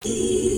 I'm 0.00 0.48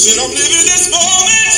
Said 0.00 0.16
I'm 0.18 0.30
living 0.30 0.64
this 0.64 0.88
moment. 0.90 1.49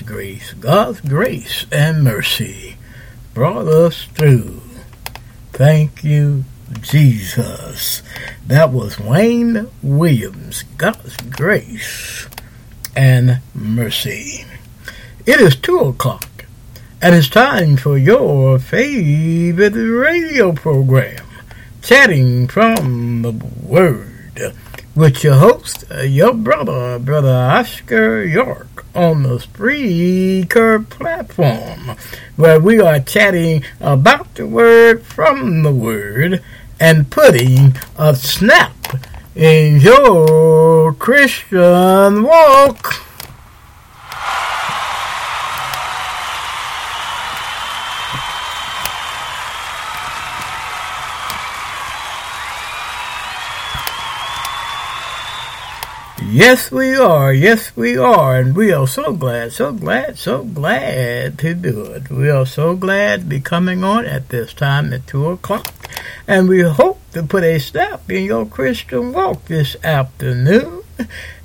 God's 0.00 0.12
grace, 0.12 0.54
God's 0.54 1.00
grace 1.02 1.66
and 1.70 2.02
mercy 2.02 2.76
brought 3.34 3.68
us 3.68 4.04
through. 4.14 4.62
Thank 5.52 6.02
you, 6.02 6.44
Jesus. 6.80 8.02
That 8.46 8.72
was 8.72 8.98
Wayne 8.98 9.68
Williams. 9.82 10.62
God's 10.78 11.18
grace 11.18 12.28
and 12.96 13.40
mercy. 13.54 14.46
It 15.26 15.38
is 15.38 15.54
two 15.54 15.80
o'clock, 15.80 16.46
and 17.02 17.14
it's 17.14 17.28
time 17.28 17.76
for 17.76 17.98
your 17.98 18.58
favorite 18.58 19.74
radio 19.74 20.52
program, 20.52 21.26
Chatting 21.82 22.48
from 22.48 23.20
the 23.20 23.32
Word 23.32 24.54
with 24.94 25.22
your 25.22 25.34
host, 25.34 25.84
your 26.04 26.34
brother, 26.34 26.98
Brother 26.98 27.28
Oscar 27.28 28.24
York, 28.24 28.69
on 28.94 29.22
the 29.22 29.38
Spreaker 29.38 30.88
platform, 30.88 31.96
where 32.36 32.60
we 32.60 32.80
are 32.80 33.00
chatting 33.00 33.64
about 33.80 34.34
the 34.34 34.46
Word 34.46 35.02
from 35.02 35.62
the 35.62 35.72
Word 35.72 36.42
and 36.78 37.10
putting 37.10 37.76
a 37.98 38.14
snap 38.16 38.74
in 39.34 39.80
your 39.80 40.92
Christian 40.94 42.22
walk. 42.22 43.09
Yes, 56.32 56.70
we 56.70 56.94
are. 56.94 57.32
Yes, 57.32 57.76
we 57.76 57.98
are. 57.98 58.38
And 58.38 58.54
we 58.54 58.72
are 58.72 58.86
so 58.86 59.12
glad, 59.12 59.50
so 59.52 59.72
glad, 59.72 60.16
so 60.16 60.44
glad 60.44 61.40
to 61.40 61.54
do 61.54 61.86
it. 61.86 62.08
We 62.08 62.30
are 62.30 62.46
so 62.46 62.76
glad 62.76 63.22
to 63.22 63.26
be 63.26 63.40
coming 63.40 63.82
on 63.82 64.06
at 64.06 64.28
this 64.28 64.54
time 64.54 64.92
at 64.92 65.08
2 65.08 65.26
o'clock. 65.26 65.74
And 66.28 66.48
we 66.48 66.60
hope 66.60 67.00
to 67.14 67.24
put 67.24 67.42
a 67.42 67.58
step 67.58 68.08
in 68.08 68.26
your 68.26 68.46
Christian 68.46 69.12
walk 69.12 69.46
this 69.46 69.74
afternoon. 69.82 70.84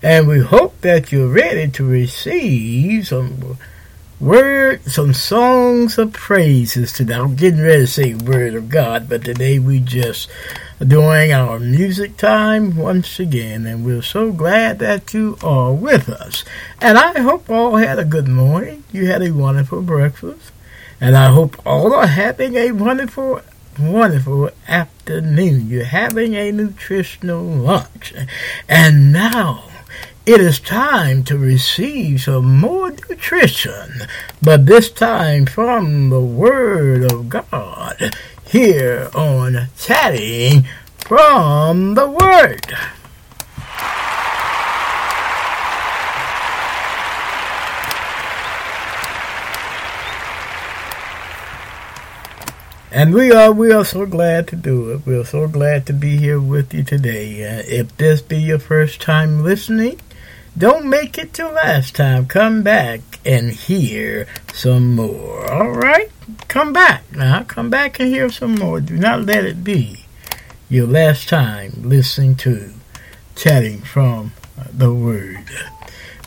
And 0.03 0.27
we 0.27 0.41
hope 0.41 0.79
that 0.81 1.11
you're 1.11 1.33
ready 1.33 1.67
to 1.71 1.83
receive 1.83 3.07
some 3.07 3.57
word, 4.19 4.81
some 4.85 5.13
songs 5.13 5.97
of 5.97 6.13
praises 6.13 6.93
today. 6.93 7.15
I'm 7.15 7.35
getting 7.35 7.61
ready 7.61 7.81
to 7.81 7.87
say 7.87 8.13
word 8.13 8.55
of 8.55 8.69
God, 8.69 9.09
but 9.09 9.25
today 9.25 9.59
we 9.59 9.79
just 9.79 10.29
doing 10.79 11.33
our 11.33 11.59
music 11.59 12.15
time 12.15 12.77
once 12.77 13.19
again, 13.19 13.65
and 13.65 13.85
we're 13.85 14.01
so 14.01 14.31
glad 14.31 14.79
that 14.79 15.13
you 15.13 15.37
are 15.43 15.73
with 15.73 16.07
us. 16.07 16.43
And 16.79 16.97
I 16.97 17.19
hope 17.19 17.49
all 17.49 17.75
had 17.75 17.99
a 17.99 18.05
good 18.05 18.27
morning. 18.27 18.83
You 18.91 19.07
had 19.07 19.21
a 19.21 19.31
wonderful 19.31 19.81
breakfast, 19.81 20.51
and 21.01 21.15
I 21.15 21.31
hope 21.31 21.65
all 21.65 21.93
are 21.93 22.07
having 22.07 22.55
a 22.55 22.71
wonderful, 22.71 23.41
wonderful 23.77 24.49
afternoon. 24.67 25.69
You're 25.69 25.85
having 25.85 26.35
a 26.35 26.51
nutritional 26.53 27.43
lunch, 27.43 28.13
and 28.69 29.11
now. 29.11 29.74
It 30.27 30.41
is 30.41 30.59
time 30.59 31.23
to 31.25 31.37
receive 31.37 32.21
some 32.21 32.57
more 32.57 32.89
nutrition, 32.89 34.07
but 34.41 34.65
this 34.65 34.89
time 34.89 35.45
from 35.45 36.09
the 36.09 36.19
Word 36.19 37.11
of 37.11 37.29
God 37.29 38.15
here 38.49 39.11
on 39.13 39.67
Chatting 39.77 40.65
from 40.97 41.93
the 41.93 42.09
Word. 42.09 42.73
And 52.91 53.13
we 53.13 53.31
are 53.31 53.51
we 53.51 53.71
are 53.71 53.85
so 53.85 54.07
glad 54.07 54.47
to 54.47 54.55
do 54.55 54.89
it. 54.89 55.05
We 55.05 55.17
are 55.17 55.25
so 55.25 55.47
glad 55.47 55.85
to 55.85 55.93
be 55.93 56.17
here 56.17 56.39
with 56.39 56.73
you 56.73 56.81
today. 56.81 57.43
Uh, 57.43 57.61
if 57.67 57.95
this 57.97 58.21
be 58.21 58.39
your 58.39 58.57
first 58.57 59.01
time 59.01 59.43
listening, 59.43 59.99
don't 60.57 60.85
make 60.85 61.17
it 61.17 61.33
till 61.33 61.51
last 61.51 61.95
time. 61.95 62.27
Come 62.27 62.63
back 62.63 63.01
and 63.25 63.51
hear 63.51 64.27
some 64.53 64.95
more. 64.95 65.51
All 65.51 65.71
right? 65.71 66.09
Come 66.47 66.71
back 66.71 67.03
now. 67.11 67.43
Come 67.43 67.69
back 67.69 67.99
and 67.99 68.09
hear 68.09 68.29
some 68.29 68.55
more. 68.55 68.79
Do 68.79 68.95
not 68.95 69.23
let 69.23 69.45
it 69.45 69.63
be 69.63 70.05
your 70.69 70.87
last 70.87 71.27
time 71.27 71.73
listening 71.83 72.35
to 72.35 72.73
Chatting 73.35 73.81
from 73.81 74.31
the 74.71 74.93
Word. 74.93 75.49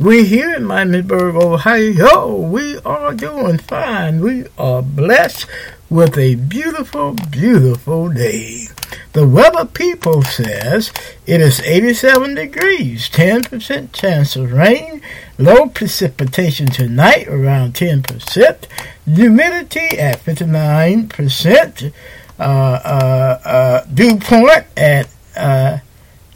We're 0.00 0.22
here 0.22 0.54
in 0.54 0.62
Miamisburg, 0.62 1.42
Ohio. 1.42 2.32
We 2.32 2.78
are 2.86 3.12
doing 3.12 3.58
fine. 3.58 4.20
We 4.20 4.44
are 4.56 4.80
blessed 4.80 5.46
with 5.90 6.16
a 6.16 6.36
beautiful, 6.36 7.14
beautiful 7.32 8.08
day. 8.08 8.68
The 9.12 9.26
weather 9.26 9.64
people 9.64 10.22
says 10.22 10.92
it 11.26 11.40
is 11.40 11.60
87 11.62 12.36
degrees, 12.36 13.10
10% 13.10 13.92
chance 13.92 14.36
of 14.36 14.52
rain, 14.52 15.02
low 15.36 15.66
precipitation 15.66 16.68
tonight 16.68 17.26
around 17.26 17.74
10%, 17.74 18.66
humidity 19.04 19.98
at 19.98 20.20
59%, 20.20 21.92
uh, 22.38 22.42
uh, 22.42 23.40
uh, 23.44 23.84
dew 23.92 24.16
point 24.18 24.64
at 24.76 25.08
uh, 25.34 25.78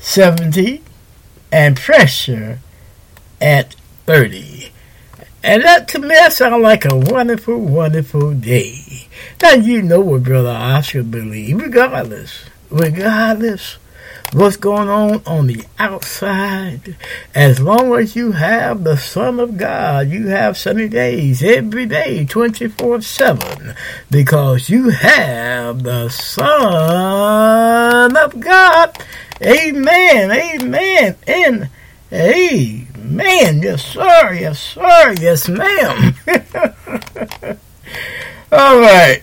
70, 0.01 0.83
and 1.53 1.77
pressure 1.77 2.59
at 3.43 3.75
30. 4.07 4.71
And 5.43 5.65
that 5.65 5.89
to 5.89 5.99
me 5.99 6.09
that 6.09 6.33
sounds 6.33 6.63
like 6.63 6.85
a 6.85 6.97
wonderful, 6.97 7.59
wonderful 7.59 8.33
day. 8.33 9.09
Now 9.43 9.55
you 9.55 9.83
know 9.83 10.01
what 10.01 10.23
Brother 10.23 10.51
Oscar 10.51 11.03
believe, 11.03 11.61
regardless 11.61 12.45
regardless 12.71 13.79
what's 14.33 14.57
going 14.57 14.89
on 14.89 15.23
on 15.27 15.47
the 15.47 15.65
outside. 15.79 16.97
As 17.35 17.61
long 17.61 17.93
as 17.99 18.17
you 18.17 18.33
have 18.33 18.85
the 18.85 18.97
Son 18.97 19.41
of 19.41 19.57
God, 19.57 20.09
you 20.09 20.29
have 20.29 20.57
sunny 20.57 20.89
days 20.89 21.43
every 21.43 21.87
day, 21.87 22.25
24 22.25 23.03
7, 23.03 23.75
because 24.11 24.71
you 24.71 24.91
have 24.91 25.83
the 25.83 26.09
Son 26.09 28.17
of 28.17 28.41
God. 28.41 28.97
Amen, 29.43 30.31
amen, 30.31 31.17
and 31.27 31.69
amen. 32.13 32.92
Yes, 33.19 33.85
sir, 33.85 34.33
yes, 34.33 34.59
sir, 34.59 35.15
yes, 35.21 35.49
ma'am. 35.49 36.15
All 38.53 38.81
right 38.81 39.23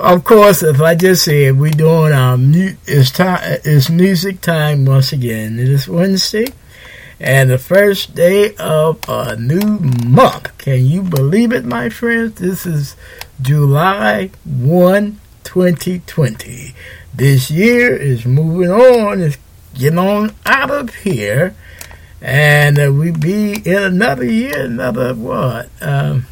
of 0.00 0.24
course, 0.24 0.62
if 0.62 0.80
I 0.80 0.94
just 0.94 1.24
said 1.24 1.58
we're 1.58 1.70
doing 1.70 2.12
our 2.12 2.36
mu- 2.38 2.76
it's 2.86 3.10
time, 3.10 3.58
it's 3.64 3.90
music 3.90 4.40
time 4.40 4.84
once 4.86 5.12
again. 5.12 5.58
It 5.58 5.68
is 5.68 5.86
Wednesday, 5.88 6.46
and 7.20 7.50
the 7.50 7.58
first 7.58 8.14
day 8.14 8.54
of 8.56 9.00
a 9.08 9.36
new 9.36 9.78
month. 10.06 10.56
Can 10.58 10.86
you 10.86 11.02
believe 11.02 11.52
it, 11.52 11.64
my 11.64 11.88
friends? 11.90 12.40
This 12.40 12.64
is 12.64 12.96
July 13.40 14.30
1, 14.44 15.20
2020. 15.44 16.74
This 17.14 17.50
year 17.50 17.94
is 17.94 18.24
moving 18.24 18.70
on. 18.70 19.20
It's 19.20 19.36
getting 19.74 19.98
on 19.98 20.34
out 20.46 20.70
of 20.70 20.94
here, 20.96 21.54
and 22.22 22.78
uh, 22.78 22.90
we 22.92 23.10
be 23.10 23.54
in 23.68 23.82
another 23.82 24.24
year, 24.24 24.66
another 24.66 25.12
what? 25.12 25.68
Um, 25.80 26.26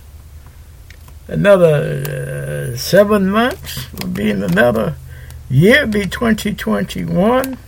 another 1.26 2.70
uh, 2.72 2.76
seven 2.76 3.28
months. 3.28 3.92
Will 3.92 4.06
be 4.08 4.30
in 4.30 4.44
another 4.44 4.94
year, 5.50 5.88
be 5.88 6.06
2021. 6.06 7.58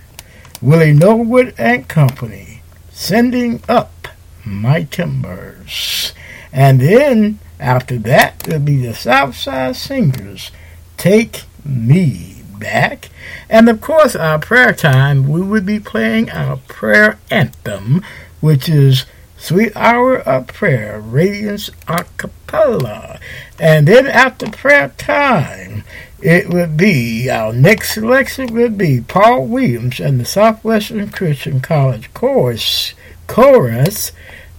Willie 0.62 0.94
Norwood 0.94 1.54
and 1.58 1.86
Company, 1.86 2.62
sending 2.90 3.62
up 3.68 4.08
my 4.44 4.84
timbers. 4.84 6.14
And 6.52 6.80
then 6.80 7.38
after 7.60 7.98
that, 7.98 8.48
it'll 8.48 8.60
be 8.60 8.78
the 8.78 8.94
Southside 8.94 9.76
Singers, 9.76 10.50
Take 10.96 11.42
Me 11.64 12.42
Back. 12.58 13.10
And 13.50 13.68
of 13.68 13.80
course, 13.82 14.16
our 14.16 14.38
prayer 14.38 14.72
time, 14.72 15.28
we 15.28 15.42
will 15.42 15.60
be 15.60 15.80
playing 15.80 16.30
our 16.30 16.56
prayer 16.68 17.18
anthem, 17.30 18.02
which 18.40 18.68
is 18.70 19.04
Sweet 19.44 19.76
Hour 19.76 20.20
of 20.20 20.46
Prayer, 20.46 20.98
Radiance 20.98 21.68
a 21.86 22.06
cappella. 22.16 23.20
And 23.58 23.86
then 23.86 24.06
after 24.06 24.50
prayer 24.50 24.88
time, 24.96 25.84
it 26.18 26.48
would 26.48 26.78
be 26.78 27.28
our 27.28 27.52
next 27.52 27.92
selection 27.92 28.54
would 28.54 28.78
be 28.78 29.02
Paul 29.02 29.44
Williams 29.44 30.00
and 30.00 30.18
the 30.18 30.24
Southwestern 30.24 31.10
Christian 31.10 31.60
College 31.60 32.12
Chorus 32.14 32.94
chorus 33.26 34.12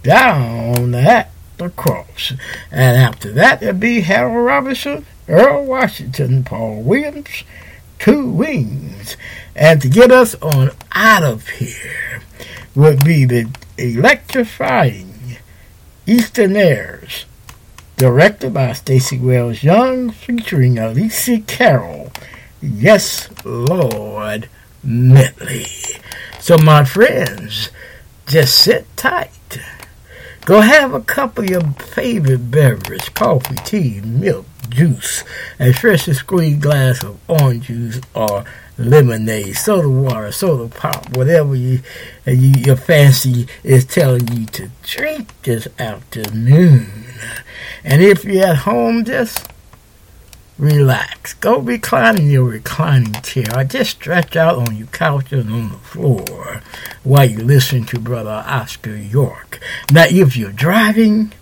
down 0.04 0.94
at 0.94 1.32
the 1.58 1.72
cross. 1.72 2.34
And 2.70 2.96
after 2.96 3.32
that 3.32 3.64
it'd 3.64 3.80
be 3.80 4.02
Harold 4.02 4.46
Robinson, 4.46 5.08
Earl 5.28 5.66
Washington, 5.66 6.44
Paul 6.44 6.84
Williams, 6.84 7.44
Two 7.98 8.30
Wings. 8.30 9.18
And 9.56 9.82
to 9.82 9.90
get 9.90 10.12
us 10.12 10.36
on 10.44 10.70
out 10.92 11.24
of 11.24 11.48
here 11.48 12.22
would 12.76 13.04
be 13.04 13.26
the 13.26 13.50
electrifying 13.78 15.38
Eastern 16.08 16.56
Airs 16.56 17.26
directed 17.98 18.54
by 18.54 18.74
Stacy 18.74 19.18
Wells 19.18 19.64
Young, 19.64 20.12
featuring 20.12 20.78
Alicia 20.78 21.40
Carroll. 21.42 22.12
Yes, 22.62 23.30
Lord, 23.46 24.50
medley. 24.84 25.68
So, 26.40 26.58
my 26.58 26.84
friends, 26.84 27.70
just 28.28 28.58
sit 28.58 28.86
tight. 28.98 29.32
Go 30.46 30.62
have 30.62 30.94
a 30.94 31.02
cup 31.02 31.40
of 31.40 31.50
your 31.50 31.62
favorite 31.62 32.52
beverage 32.52 33.14
coffee, 33.14 33.56
tea, 33.56 34.02
milk, 34.02 34.46
juice, 34.70 35.24
a 35.60 35.74
freshly 35.74 36.14
squeezed 36.14 36.62
glass 36.62 37.04
of 37.04 37.18
orange 37.28 37.66
juice 37.68 38.02
or 38.14 38.46
lemonade, 38.78 39.56
soda 39.56 39.90
water, 39.90 40.32
soda 40.32 40.68
pop, 40.74 41.16
whatever 41.16 41.56
you, 41.56 41.82
you, 42.26 42.54
your 42.66 42.76
fancy 42.76 43.48
is 43.64 43.86
telling 43.86 44.28
you 44.28 44.46
to 44.48 44.70
drink 44.84 45.30
this 45.44 45.68
afternoon. 45.80 47.06
And 47.84 48.02
if 48.02 48.26
you're 48.26 48.46
at 48.46 48.58
home, 48.58 49.06
just 49.06 49.48
relax. 50.58 51.34
Go 51.36 51.60
recline 51.60 52.20
in 52.20 52.30
your 52.30 52.46
reclining 52.46 53.14
chair 53.22 53.46
or 53.56 53.64
just 53.64 53.92
stretch 53.92 54.36
out 54.36 54.68
on 54.68 54.76
your 54.76 54.88
couch 54.88 55.32
and 55.32 55.52
on 55.52 55.70
the 55.70 55.78
floor 55.78 56.62
while 57.04 57.30
you 57.30 57.40
listen 57.40 57.86
to 57.86 58.00
Brother 58.00 58.44
Oscar 58.48 58.96
York. 58.96 59.60
Now, 59.92 60.06
if 60.10 60.38
you're 60.38 60.52
driving, 60.52 61.34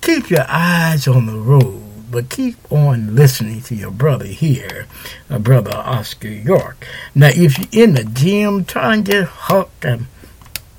keep 0.00 0.30
your 0.30 0.46
eyes 0.48 1.06
on 1.06 1.26
the 1.26 1.38
road 1.38 1.81
but 2.12 2.28
keep 2.28 2.56
on 2.70 3.16
listening 3.16 3.62
to 3.62 3.74
your 3.74 3.90
brother 3.90 4.26
here, 4.26 4.86
uh, 5.30 5.38
brother 5.38 5.74
Oscar 5.74 6.28
York. 6.28 6.86
Now, 7.14 7.30
if 7.34 7.58
you're 7.58 7.84
in 7.84 7.94
the 7.94 8.04
gym 8.04 8.66
trying 8.66 9.04
to 9.04 9.10
get 9.10 9.28
hooked 9.28 9.86
and, 9.86 10.06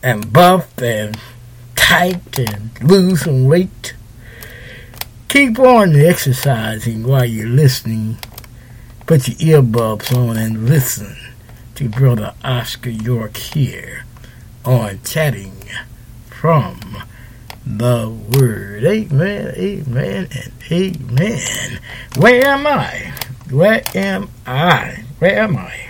and 0.03 0.31
buff 0.31 0.77
and 0.79 1.19
tight 1.75 2.37
and 2.37 2.69
lose 2.83 3.21
some 3.21 3.45
weight, 3.45 3.95
keep 5.27 5.57
on 5.57 5.95
exercising 5.95 7.03
while 7.03 7.25
you're 7.25 7.47
listening. 7.47 8.19
Put 9.07 9.27
your 9.27 9.61
earbuds 9.63 10.15
on 10.15 10.37
and 10.37 10.69
listen 10.69 11.17
to 11.75 11.89
brother 11.89 12.35
Oscar 12.43 12.91
York 12.91 13.37
here 13.37 14.05
on 14.63 14.99
Chatting 15.03 15.63
from 16.27 17.03
the 17.65 18.09
word. 18.09 18.83
Amen, 18.83 19.53
amen, 19.55 20.27
and 20.31 20.51
amen. 20.71 21.79
Where 22.17 22.45
am 22.45 22.67
I? 22.67 23.13
Where 23.49 23.81
am 23.95 24.29
I? 24.45 25.03
Where 25.19 25.39
am 25.39 25.57
I? 25.57 25.89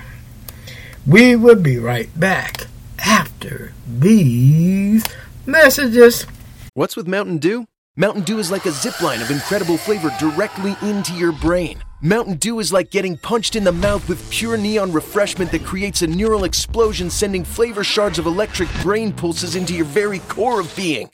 We 1.06 1.36
will 1.36 1.56
be 1.56 1.78
right 1.78 2.10
back 2.20 2.68
after 3.00 3.74
these 3.88 5.04
messages. 5.46 6.26
What's 6.74 6.96
with 6.96 7.08
Mountain 7.08 7.40
Dew? 7.40 7.68
Mountain 7.96 8.24
Dew 8.24 8.40
is 8.40 8.50
like 8.50 8.66
a 8.66 8.72
zip 8.72 9.00
line 9.02 9.22
of 9.22 9.30
incredible 9.30 9.78
flavor 9.78 10.12
directly 10.20 10.76
into 10.82 11.14
your 11.14 11.32
brain. 11.32 11.84
Mountain 12.02 12.36
Dew 12.36 12.60
is 12.60 12.74
like 12.74 12.90
getting 12.90 13.18
punched 13.18 13.56
in 13.56 13.64
the 13.64 13.72
mouth 13.72 14.08
with 14.10 14.30
pure 14.32 14.58
neon 14.58 14.92
refreshment 14.92 15.52
that 15.52 15.64
creates 15.64 16.02
a 16.02 16.08
neural 16.08 16.44
explosion, 16.44 17.10
sending 17.10 17.44
flavor 17.44 17.84
shards 17.84 18.18
of 18.18 18.26
electric 18.26 18.68
brain 18.82 19.14
pulses 19.14 19.56
into 19.56 19.76
your 19.76 19.86
very 19.86 20.20
core 20.20 20.60
of 20.60 20.76
being. 20.76 21.10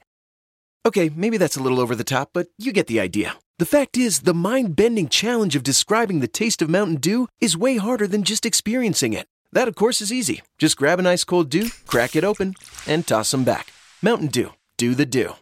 Okay, 0.86 1.10
maybe 1.14 1.38
that's 1.38 1.58
a 1.58 1.62
little 1.62 1.80
over 1.80 1.94
the 1.94 2.04
top, 2.04 2.30
but 2.34 2.48
you 2.58 2.72
get 2.72 2.88
the 2.88 3.00
idea. 3.00 3.36
The 3.58 3.66
fact 3.66 3.98
is, 3.98 4.22
the 4.22 4.34
mind 4.34 4.78
bending 4.78 5.10
challenge 5.10 5.56
of 5.56 5.64
describing 5.64 6.22
the 6.22 6.28
taste 6.28 6.62
of 6.62 6.70
Mountain 6.70 6.98
Dew 6.98 7.28
is 7.42 7.58
way 7.58 7.78
harder 7.78 8.08
than 8.08 8.24
just 8.24 8.46
experiencing 8.46 9.12
it. 9.14 9.28
That, 9.52 9.68
of 9.68 9.76
course, 9.76 10.02
is 10.02 10.14
easy. 10.14 10.42
Just 10.58 10.78
grab 10.78 11.00
an 11.00 11.08
ice 11.08 11.26
cold 11.26 11.50
dew, 11.50 11.70
crack 11.86 12.16
it 12.16 12.24
open, 12.24 12.56
and 12.88 13.06
toss 13.06 13.32
them 13.32 13.44
back. 13.44 13.74
Mountain 14.02 14.28
Dew. 14.28 14.54
Do 14.78 14.96
the 14.96 15.06
dew. 15.06 15.34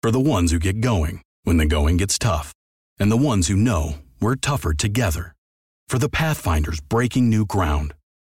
For 0.00 0.10
the 0.10 0.20
ones 0.20 0.52
who 0.52 0.58
get 0.58 0.80
going 0.80 1.20
when 1.44 1.58
the 1.58 1.66
going 1.66 1.98
gets 1.98 2.18
tough, 2.18 2.52
and 2.98 3.12
the 3.12 3.16
ones 3.16 3.48
who 3.48 3.56
know 3.56 3.96
we're 4.20 4.36
tougher 4.36 4.72
together. 4.72 5.34
For 5.88 5.98
the 5.98 6.08
Pathfinders 6.08 6.80
breaking 6.80 7.28
new 7.28 7.44
ground, 7.44 7.94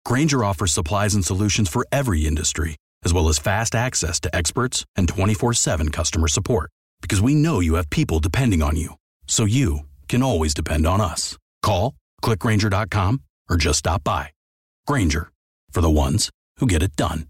Grainger 0.05 0.45
offers 0.45 0.73
supplies 0.73 1.15
and 1.15 1.25
solutions 1.25 1.69
for 1.69 1.87
every 1.93 2.27
industry 2.27 2.77
as 3.05 3.15
well 3.15 3.29
as 3.29 3.39
fast 3.39 3.75
access 3.75 4.21
to 4.21 4.35
experts 4.35 4.85
and 4.97 5.09
24 5.09 5.55
7 5.55 5.91
customer 5.91 6.29
support. 6.29 6.71
Because 7.01 7.23
we 7.23 7.35
know 7.35 7.61
you 7.61 7.75
have 7.75 7.91
people 7.91 8.19
depending 8.19 8.63
on 8.63 8.77
you, 8.77 8.95
so 9.27 9.45
you 9.45 9.81
can 10.09 10.23
always 10.23 10.55
depend 10.55 10.87
on 10.87 11.01
us. 11.01 11.39
Call, 11.63 11.95
clickgrainger.com, 12.23 13.23
or 13.49 13.57
just 13.57 13.79
stop 13.81 14.05
by. 14.05 14.31
Grainger, 14.87 15.31
for 15.71 15.81
the 15.81 15.91
ones 15.91 16.31
who 16.59 16.67
get 16.67 16.83
it 16.83 16.97
done. 16.97 17.29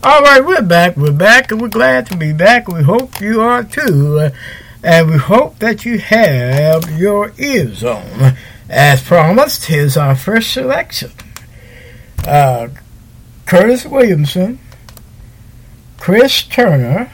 All 0.00 0.22
right, 0.22 0.44
we're 0.44 0.62
back. 0.62 0.96
We're 0.96 1.10
back, 1.10 1.50
and 1.50 1.60
we're 1.60 1.66
glad 1.68 2.06
to 2.06 2.16
be 2.16 2.32
back. 2.32 2.68
We 2.68 2.84
hope 2.84 3.20
you 3.20 3.40
are 3.40 3.64
too. 3.64 4.20
Uh, 4.20 4.30
and 4.82 5.10
we 5.10 5.16
hope 5.16 5.58
that 5.58 5.84
you 5.84 5.98
have 5.98 6.96
your 6.96 7.32
ears 7.36 7.82
on. 7.82 8.36
As 8.68 9.02
promised, 9.02 9.64
here's 9.66 9.96
our 9.96 10.14
first 10.14 10.52
selection. 10.52 11.10
Uh, 12.26 12.68
Curtis 13.46 13.86
Williamson, 13.86 14.58
Chris 15.96 16.42
Turner, 16.42 17.10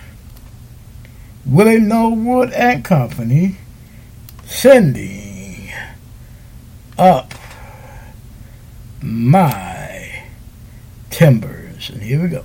Willie 1.47 1.79
Norwood 1.79 2.53
and 2.53 2.85
Company, 2.85 3.59
sending 4.45 5.71
up 6.99 7.35
my 9.01 10.25
timbers. 11.11 11.91
And 11.91 12.03
here 12.03 12.21
we 12.21 12.29
go. 12.31 12.45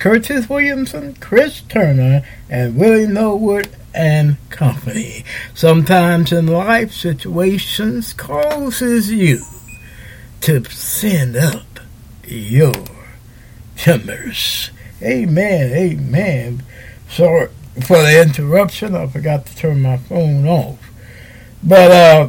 Curtis 0.00 0.48
Williamson, 0.48 1.14
Chris 1.20 1.60
Turner, 1.60 2.24
and 2.48 2.74
Willie 2.74 3.06
Norwood 3.06 3.68
and 3.94 4.38
Company. 4.48 5.26
Sometimes 5.52 6.32
in 6.32 6.46
life, 6.46 6.90
situations 6.90 8.14
causes 8.14 9.12
you 9.12 9.42
to 10.40 10.64
send 10.64 11.36
up 11.36 11.80
your 12.26 12.72
timbers. 13.76 14.70
Amen, 15.02 15.70
amen. 15.70 16.62
Sorry 17.10 17.50
for 17.82 17.98
the 17.98 18.22
interruption. 18.22 18.94
I 18.94 19.06
forgot 19.06 19.44
to 19.46 19.56
turn 19.56 19.82
my 19.82 19.98
phone 19.98 20.48
off. 20.48 20.78
But 21.62 21.90
uh, 21.90 22.28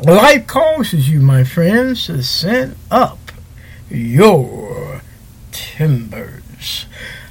life 0.00 0.46
causes 0.46 1.10
you, 1.10 1.20
my 1.20 1.44
friends, 1.44 2.06
to 2.06 2.22
send 2.22 2.76
up 2.90 3.18
your 3.90 4.93
timbers. 5.54 6.86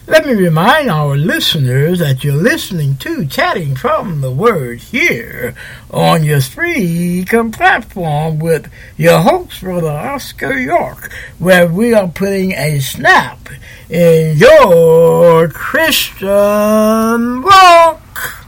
Let 0.07 0.25
me 0.25 0.33
remind 0.33 0.89
our 0.89 1.15
listeners 1.15 1.99
that 1.99 2.23
you're 2.23 2.33
listening 2.33 2.97
to 2.97 3.25
Chatting 3.25 3.75
from 3.75 4.21
the 4.21 4.31
Word 4.31 4.79
here 4.79 5.55
on 5.91 6.23
your 6.23 6.39
Spreaker 6.39 7.53
platform 7.53 8.39
with 8.39 8.71
your 8.97 9.19
host, 9.19 9.61
Brother 9.61 9.89
Oscar 9.89 10.57
York, 10.57 11.11
where 11.37 11.67
we 11.67 11.93
are 11.93 12.07
putting 12.07 12.53
a 12.53 12.79
snap 12.79 13.49
in 13.89 14.37
your 14.37 15.49
Christian 15.49 17.41
walk. 17.41 18.45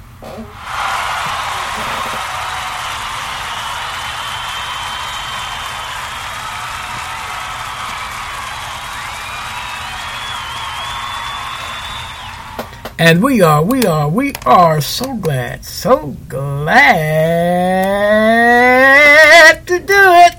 And 12.97 13.21
we 13.21 13.41
are, 13.41 13.62
we 13.62 13.84
are, 13.84 14.08
we 14.08 14.31
are 14.45 14.79
so 14.79 15.15
glad, 15.15 15.65
so 15.65 16.15
glad 16.29 16.77
to 19.67 19.79
do 19.79 19.86
it. 19.89 20.36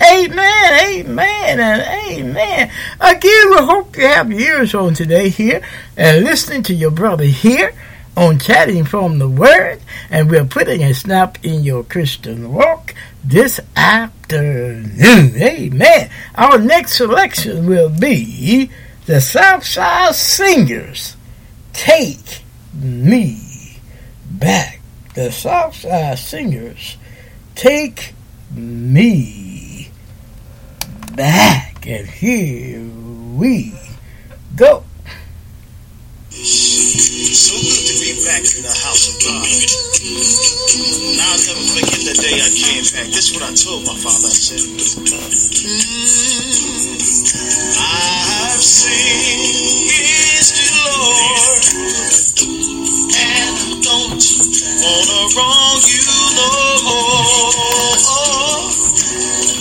Amen, 0.00 0.88
amen, 0.88 1.60
and 1.60 1.82
amen. 1.82 2.70
Again, 2.98 3.50
we 3.50 3.56
hope 3.58 3.94
you 3.98 4.06
have 4.06 4.32
ears 4.32 4.74
on 4.74 4.94
today 4.94 5.28
here 5.28 5.60
and 5.98 6.24
listening 6.24 6.62
to 6.62 6.72
your 6.72 6.92
brother 6.92 7.24
here 7.24 7.74
on 8.16 8.38
Chatting 8.38 8.86
from 8.86 9.18
the 9.18 9.28
Word. 9.28 9.82
And 10.08 10.30
we're 10.30 10.46
putting 10.46 10.82
a 10.82 10.94
snap 10.94 11.44
in 11.44 11.62
your 11.62 11.84
Christian 11.84 12.54
walk 12.54 12.94
this 13.22 13.60
afternoon. 13.76 15.36
Amen. 15.36 16.08
Our 16.36 16.56
next 16.58 16.94
selection 16.94 17.66
will 17.66 17.90
be 17.90 18.70
the 19.04 19.20
Southside 19.20 20.14
Singers. 20.14 21.17
Take 21.72 22.42
me 22.74 23.78
back. 24.30 24.80
The 25.14 25.32
Southside 25.32 26.18
Singers. 26.18 26.96
Take 27.54 28.14
me 28.52 29.90
back. 31.14 31.86
And 31.86 32.06
here 32.06 32.84
we 33.36 33.74
go. 34.54 34.84
So 36.88 37.52
good 37.52 37.84
to 37.88 37.94
be 38.00 38.12
back 38.24 38.44
in 38.56 38.62
the 38.64 38.72
house 38.72 39.12
of 39.12 39.20
God. 39.20 39.44
And 39.44 41.20
I'll 41.20 41.40
never 41.44 41.64
forget 41.76 42.00
the 42.00 42.16
day 42.16 42.36
I 42.40 42.48
came 42.48 42.84
back. 42.96 43.12
This 43.12 43.28
is 43.30 43.34
what 43.36 43.44
I 43.44 43.52
told 43.54 43.84
my 43.84 43.94
father. 43.96 44.28
I 44.28 44.32
said, 44.32 44.60
"Mm, 44.60 45.80
I've 47.76 48.64
seen 48.64 49.88
history, 49.90 50.70
Lord, 50.76 51.64
and 53.04 53.56
I 53.58 53.80
don't 53.84 54.24
wanna 54.82 55.20
wrong 55.36 55.80
you 55.84 56.08
no 56.36 56.48
more. 56.84 57.52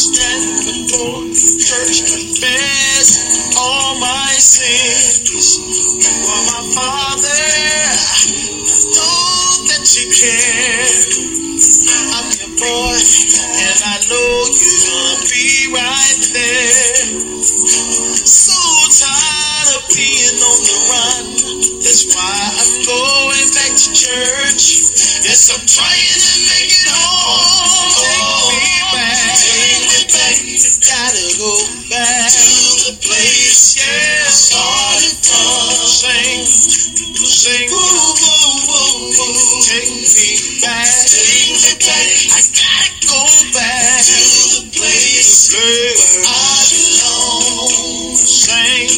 stand 0.02 0.66
before 0.66 1.22
church, 1.62 2.02
confess 2.10 3.54
all 3.56 4.00
my 4.00 4.32
sins. 4.34 5.58
You 6.02 6.10
are 6.26 6.44
my 6.50 6.62
Father. 6.74 8.61
Know 9.82 9.88
that 9.88 9.98
you 9.98 10.14
care. 10.14 10.86
I'm 12.14 12.30
your 12.38 12.54
boy, 12.54 13.02
and 13.02 13.78
I 13.82 13.98
know 14.06 14.46
you're 14.54 14.78
gonna 14.86 15.26
be 15.26 15.74
right 15.74 16.22
there. 16.30 17.02
So 18.22 18.54
tired 18.94 19.68
of 19.74 19.82
being 19.90 20.38
on 20.38 20.58
the 20.62 20.78
run. 20.86 21.26
That's 21.82 22.14
why 22.14 22.30
I'm 22.62 22.74
going 22.86 23.48
back 23.58 23.74
to 23.74 23.90
church. 23.90 24.86
Yes, 25.26 25.50
I'm 25.50 25.66
trying 25.66 25.98
to 25.98 26.34
make 26.46 26.70
it 26.70 26.86
home. 26.86 27.90
Take 27.98 28.54
me 28.54 28.70
back. 28.94 29.34
Take 29.34 29.82
me 29.82 29.98
back. 30.14 30.38
Gotta 30.78 31.26
go 31.42 31.58
back 31.90 32.30
to 32.30 32.86
the 32.86 32.94
place. 33.02 33.82
Yeah, 33.82 34.30
started 34.30 35.18
from. 35.26 35.74
Sing, 35.90 36.46
sing. 36.46 37.66
Woo, 37.66 37.82
woo, 37.82 38.54
woo, 38.70 39.10
woo. 39.18 39.71
Take 39.72 39.88
me 39.88 40.60
back. 40.60 40.84
I 40.84 42.44
gotta 42.52 42.92
go 43.08 43.24
back 43.56 44.04
to 44.04 44.20
the 44.52 44.68
place, 44.68 45.48
where 45.48 45.96
I 46.28 46.60
belong. 46.68 48.12
Sing, 48.20 48.92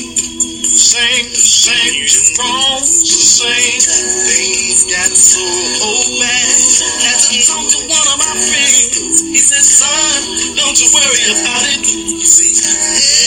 sing, 0.66 1.30
sing. 1.30 1.94
You're 2.10 2.26
wrong 2.42 2.82
to 2.82 3.14
sing. 3.22 3.86
Things 4.26 4.90
got 4.90 5.14
so 5.14 5.46
old 5.86 6.10
man. 6.18 6.50
Had 7.06 7.22
to 7.22 7.38
talk 7.46 7.70
to 7.70 7.78
one 7.86 8.08
of 8.10 8.18
my 8.18 8.34
friends. 8.34 9.22
He 9.30 9.38
said, 9.38 9.62
son, 9.62 10.58
don't 10.58 10.74
you 10.74 10.90
worry 10.90 11.38
about 11.38 11.62
it. 11.70 11.86
See, 12.26 12.50
yeah. 12.50 13.23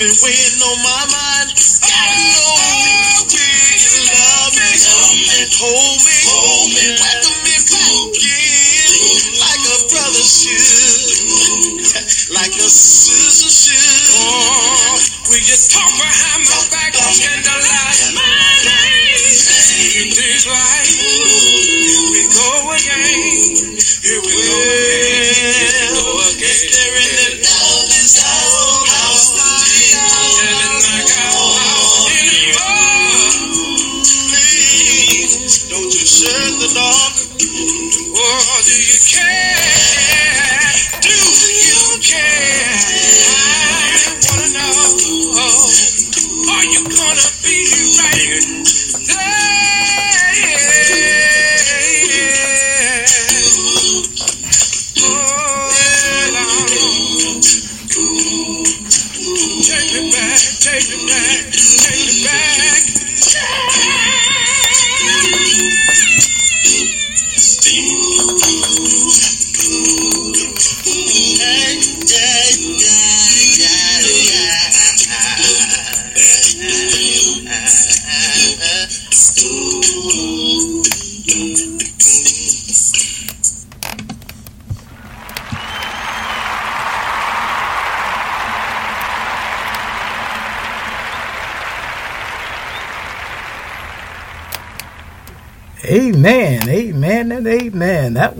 been 0.00 0.08
we 0.22 0.39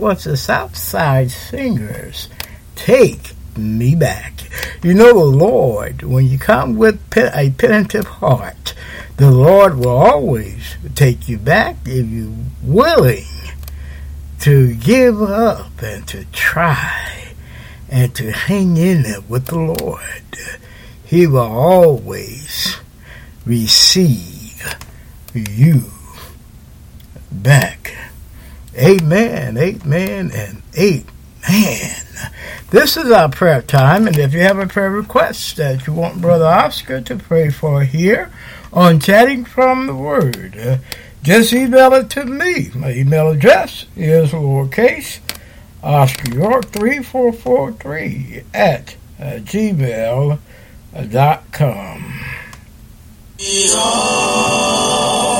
was 0.01 0.23
the 0.23 0.35
Southside 0.35 1.29
Singers. 1.29 2.27
Take 2.75 3.33
me 3.55 3.93
back. 3.95 4.33
You 4.83 4.95
know 4.95 5.13
the 5.13 5.37
Lord, 5.37 6.01
when 6.01 6.25
you 6.25 6.39
come 6.39 6.75
with 6.75 6.99
a 7.15 7.53
penitent 7.55 8.05
heart, 8.07 8.73
the 9.17 9.29
Lord 9.29 9.77
will 9.77 9.89
always 9.89 10.75
take 10.95 11.29
you 11.29 11.37
back 11.37 11.75
if 11.85 12.07
you're 12.07 12.33
willing 12.63 13.25
to 14.39 14.73
give 14.73 15.21
up 15.21 15.79
and 15.83 16.07
to 16.07 16.25
try 16.31 17.35
and 17.87 18.15
to 18.15 18.31
hang 18.31 18.77
in 18.77 19.03
there 19.03 19.21
with 19.21 19.45
the 19.45 19.59
Lord. 19.59 20.23
He 21.05 21.27
will 21.27 21.39
always 21.41 22.77
receive 23.45 24.75
you 25.35 25.91
back. 27.31 27.80
Amen, 28.81 29.57
amen, 29.59 30.31
and 30.33 30.63
amen. 30.75 31.05
This 32.71 32.97
is 32.97 33.11
our 33.11 33.29
prayer 33.29 33.61
time, 33.61 34.07
and 34.07 34.17
if 34.17 34.33
you 34.33 34.39
have 34.39 34.57
a 34.57 34.65
prayer 34.65 34.89
request 34.89 35.57
that 35.57 35.85
you 35.85 35.93
want 35.93 36.19
Brother 36.19 36.47
Oscar 36.47 36.99
to 37.01 37.15
pray 37.15 37.51
for 37.51 37.83
here 37.83 38.31
on 38.73 38.99
Chatting 38.99 39.45
from 39.45 39.85
the 39.85 39.93
Word, 39.93 40.57
uh, 40.57 40.77
just 41.21 41.53
email 41.53 41.93
it 41.93 42.09
to 42.11 42.25
me. 42.25 42.71
My 42.73 42.91
email 42.91 43.29
address 43.29 43.85
is 43.95 44.31
lowercase 44.31 45.19
Oscar 45.83 46.33
York 46.33 46.65
3443 46.71 48.41
at 48.51 48.95
uh, 49.19 49.23
gmail.com. 49.43 50.39
Yeah. 53.37 55.30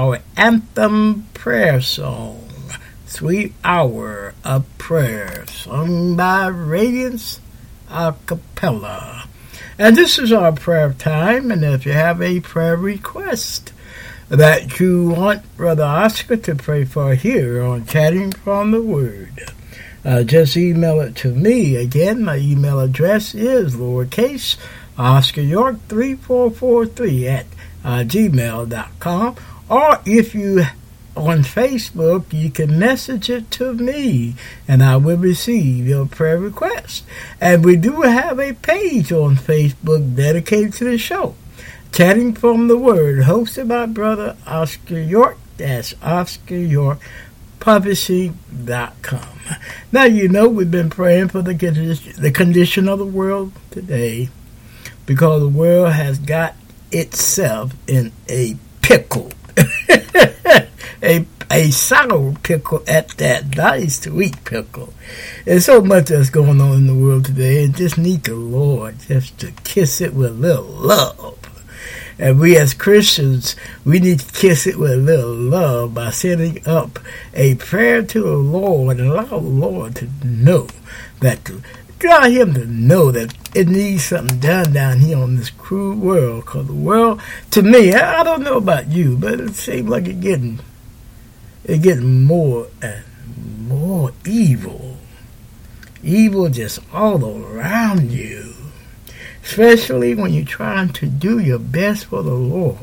Our 0.00 0.18
anthem 0.34 1.28
prayer 1.34 1.78
song, 1.78 2.48
Sweet 3.04 3.52
Hour 3.62 4.32
of 4.42 4.64
Prayer, 4.78 5.44
sung 5.46 6.16
by 6.16 6.46
Radiance 6.46 7.38
a 7.90 8.14
cappella. 8.24 9.28
And 9.78 9.94
this 9.94 10.18
is 10.18 10.32
our 10.32 10.52
prayer 10.52 10.94
time. 10.94 11.50
And 11.50 11.62
if 11.62 11.84
you 11.84 11.92
have 11.92 12.22
a 12.22 12.40
prayer 12.40 12.78
request 12.78 13.74
that 14.30 14.80
you 14.80 15.10
want 15.10 15.54
Brother 15.58 15.84
Oscar 15.84 16.38
to 16.38 16.54
pray 16.54 16.86
for 16.86 17.14
here 17.14 17.60
on 17.60 17.84
Chatting 17.84 18.32
from 18.32 18.70
the 18.70 18.80
Word, 18.80 19.52
uh, 20.02 20.22
just 20.22 20.56
email 20.56 21.00
it 21.00 21.14
to 21.16 21.34
me. 21.34 21.76
Again, 21.76 22.24
my 22.24 22.38
email 22.38 22.80
address 22.80 23.34
is 23.34 23.76
lowercase 23.76 24.56
Oscar 24.96 25.42
York 25.42 25.76
3443 25.88 27.28
at 27.28 27.46
uh, 27.84 27.98
gmail.com. 27.98 29.36
Or 29.70 30.00
if 30.04 30.34
you 30.34 30.64
on 31.16 31.42
Facebook, 31.42 32.32
you 32.32 32.50
can 32.50 32.78
message 32.78 33.30
it 33.30 33.50
to 33.52 33.72
me 33.72 34.34
and 34.68 34.82
I 34.82 34.96
will 34.96 35.16
receive 35.16 35.86
your 35.86 36.06
prayer 36.06 36.38
request. 36.38 37.04
And 37.40 37.64
we 37.64 37.76
do 37.76 38.02
have 38.02 38.38
a 38.38 38.52
page 38.52 39.12
on 39.12 39.36
Facebook 39.36 40.16
dedicated 40.16 40.74
to 40.74 40.84
the 40.84 40.98
show. 40.98 41.34
Chatting 41.92 42.34
from 42.34 42.68
the 42.68 42.76
Word, 42.76 43.24
hosted 43.24 43.68
by 43.68 43.86
Brother 43.86 44.36
Oscar 44.46 45.00
York. 45.00 45.38
That's 45.56 45.94
Oscar 46.02 46.56
York 46.56 47.00
publishing.com. 47.60 49.28
Now, 49.92 50.04
you 50.04 50.28
know, 50.28 50.48
we've 50.48 50.70
been 50.70 50.90
praying 50.90 51.28
for 51.28 51.42
the 51.42 51.52
the 52.18 52.30
condition 52.30 52.88
of 52.88 52.98
the 52.98 53.04
world 53.04 53.52
today 53.70 54.30
because 55.06 55.42
the 55.42 55.48
world 55.48 55.92
has 55.92 56.18
got 56.18 56.54
itself 56.90 57.74
in 57.86 58.12
a 58.28 58.56
pickle. 58.80 59.30
A, 61.02 61.26
a 61.50 61.70
sour 61.70 62.34
pickle 62.42 62.82
at 62.86 63.08
that, 63.18 63.56
not 63.56 63.78
a 63.78 63.90
sweet 63.90 64.44
pickle. 64.44 64.92
There's 65.44 65.66
so 65.66 65.80
much 65.80 66.06
that's 66.06 66.30
going 66.30 66.60
on 66.60 66.74
in 66.74 66.86
the 66.86 66.94
world 66.94 67.26
today, 67.26 67.64
and 67.64 67.74
just 67.74 67.98
need 67.98 68.24
the 68.24 68.34
Lord 68.34 68.98
just 69.00 69.38
to 69.40 69.52
kiss 69.64 70.00
it 70.00 70.14
with 70.14 70.30
a 70.30 70.34
little 70.34 70.64
love. 70.64 71.38
And 72.20 72.38
we 72.38 72.54
as 72.58 72.74
Christians, 72.74 73.56
we 73.82 73.98
need 73.98 74.20
to 74.20 74.32
kiss 74.32 74.66
it 74.66 74.78
with 74.78 74.92
a 74.92 74.96
little 74.96 75.32
love 75.34 75.94
by 75.94 76.10
setting 76.10 76.60
up 76.68 76.98
a 77.32 77.54
prayer 77.54 78.02
to 78.02 78.20
the 78.20 78.36
Lord 78.36 79.00
and 79.00 79.08
allow 79.08 79.24
the 79.24 79.36
Lord 79.38 79.96
to 79.96 80.08
know 80.22 80.68
that, 81.20 81.46
to, 81.46 81.62
allow 82.04 82.28
Him 82.28 82.52
to 82.54 82.66
know 82.66 83.10
that 83.10 83.34
it 83.54 83.68
needs 83.68 84.04
something 84.04 84.38
done 84.38 84.74
down 84.74 84.98
here 84.98 85.16
on 85.16 85.36
this 85.36 85.48
cruel 85.48 85.96
world. 85.96 86.44
Because 86.44 86.66
the 86.66 86.74
world, 86.74 87.22
to 87.52 87.62
me, 87.62 87.94
I, 87.94 88.20
I 88.20 88.22
don't 88.22 88.42
know 88.42 88.58
about 88.58 88.88
you, 88.88 89.16
but 89.16 89.40
it 89.40 89.54
seems 89.54 89.88
like 89.88 90.06
it's 90.06 90.20
getting, 90.20 90.60
it's 91.70 91.82
getting 91.82 92.24
more 92.24 92.68
and 92.82 93.04
more 93.68 94.12
evil. 94.26 94.96
Evil 96.02 96.48
just 96.48 96.80
all 96.92 97.24
around 97.24 98.10
you 98.10 98.54
especially 99.50 100.14
when 100.14 100.32
you're 100.32 100.44
trying 100.44 100.88
to 100.88 101.06
do 101.06 101.38
your 101.38 101.58
best 101.58 102.06
for 102.06 102.22
the 102.22 102.32
Lord. 102.32 102.78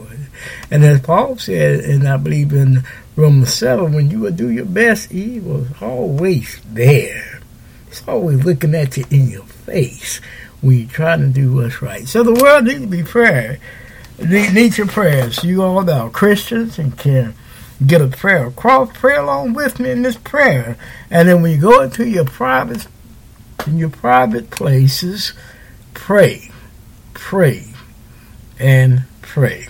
And 0.70 0.84
as 0.84 1.00
Paul 1.02 1.38
said, 1.38 1.80
and 1.80 2.08
I 2.08 2.18
believe 2.18 2.52
in 2.52 2.84
Romans 3.16 3.54
7, 3.54 3.94
when 3.94 4.12
you 4.12 4.20
will 4.20 4.32
do 4.32 4.50
your 4.50 4.66
best, 4.66 5.12
evil 5.12 5.64
is 5.64 5.82
always 5.82 6.60
there. 6.66 7.40
It's 7.88 8.06
always 8.08 8.44
looking 8.44 8.76
at 8.76 8.98
you 8.98 9.06
in 9.10 9.30
your 9.30 9.44
face, 9.46 10.20
we 10.62 10.88
try 10.88 11.16
to 11.16 11.28
do 11.28 11.54
what's 11.54 11.82
right. 11.82 12.08
So 12.08 12.24
the 12.24 12.34
world 12.34 12.66
needs 12.66 12.82
to 12.82 12.88
be 12.88 13.04
prayer. 13.04 13.60
Need, 14.20 14.78
your 14.78 14.88
prayers. 14.88 15.44
You 15.44 15.64
all 15.64 15.90
are 15.90 16.10
Christians 16.10 16.80
and 16.80 16.98
can 16.98 17.36
get 17.86 18.02
a 18.02 18.08
prayer 18.08 18.48
across, 18.48 18.90
pray 18.98 19.16
along 19.16 19.54
with 19.54 19.80
me 19.80 19.92
in 19.92 20.02
this 20.02 20.18
prayer. 20.18 20.78
And 21.12 21.28
then 21.28 21.42
when 21.42 21.52
you 21.52 21.62
go 21.62 21.82
into 21.82 22.08
your 22.08 22.26
private 22.26 22.88
in 23.66 23.78
your 23.78 23.90
private 23.90 24.50
places, 24.50 25.34
pray, 25.94 26.52
pray, 27.14 27.66
and 28.60 29.04
pray. 29.22 29.68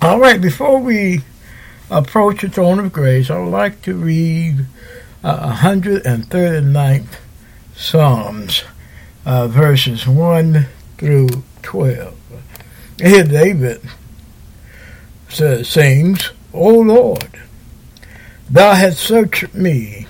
All 0.00 0.20
right, 0.20 0.40
before 0.40 0.78
we 0.78 1.22
approach 1.90 2.42
the 2.42 2.48
throne 2.48 2.78
of 2.78 2.92
grace, 2.92 3.30
I 3.30 3.38
would 3.38 3.50
like 3.50 3.82
to 3.82 3.94
read 3.94 4.66
uh, 5.24 5.56
139th 5.56 7.16
Psalms, 7.74 8.64
uh, 9.26 9.48
verses 9.48 10.06
1 10.06 10.66
through 10.98 11.28
12. 11.62 12.14
Here 13.00 13.24
David 13.24 13.80
says, 15.28 15.68
sings, 15.68 16.30
O 16.60 16.80
Lord, 16.80 17.38
thou 18.50 18.74
hast 18.74 18.98
searched 18.98 19.54
me 19.54 20.08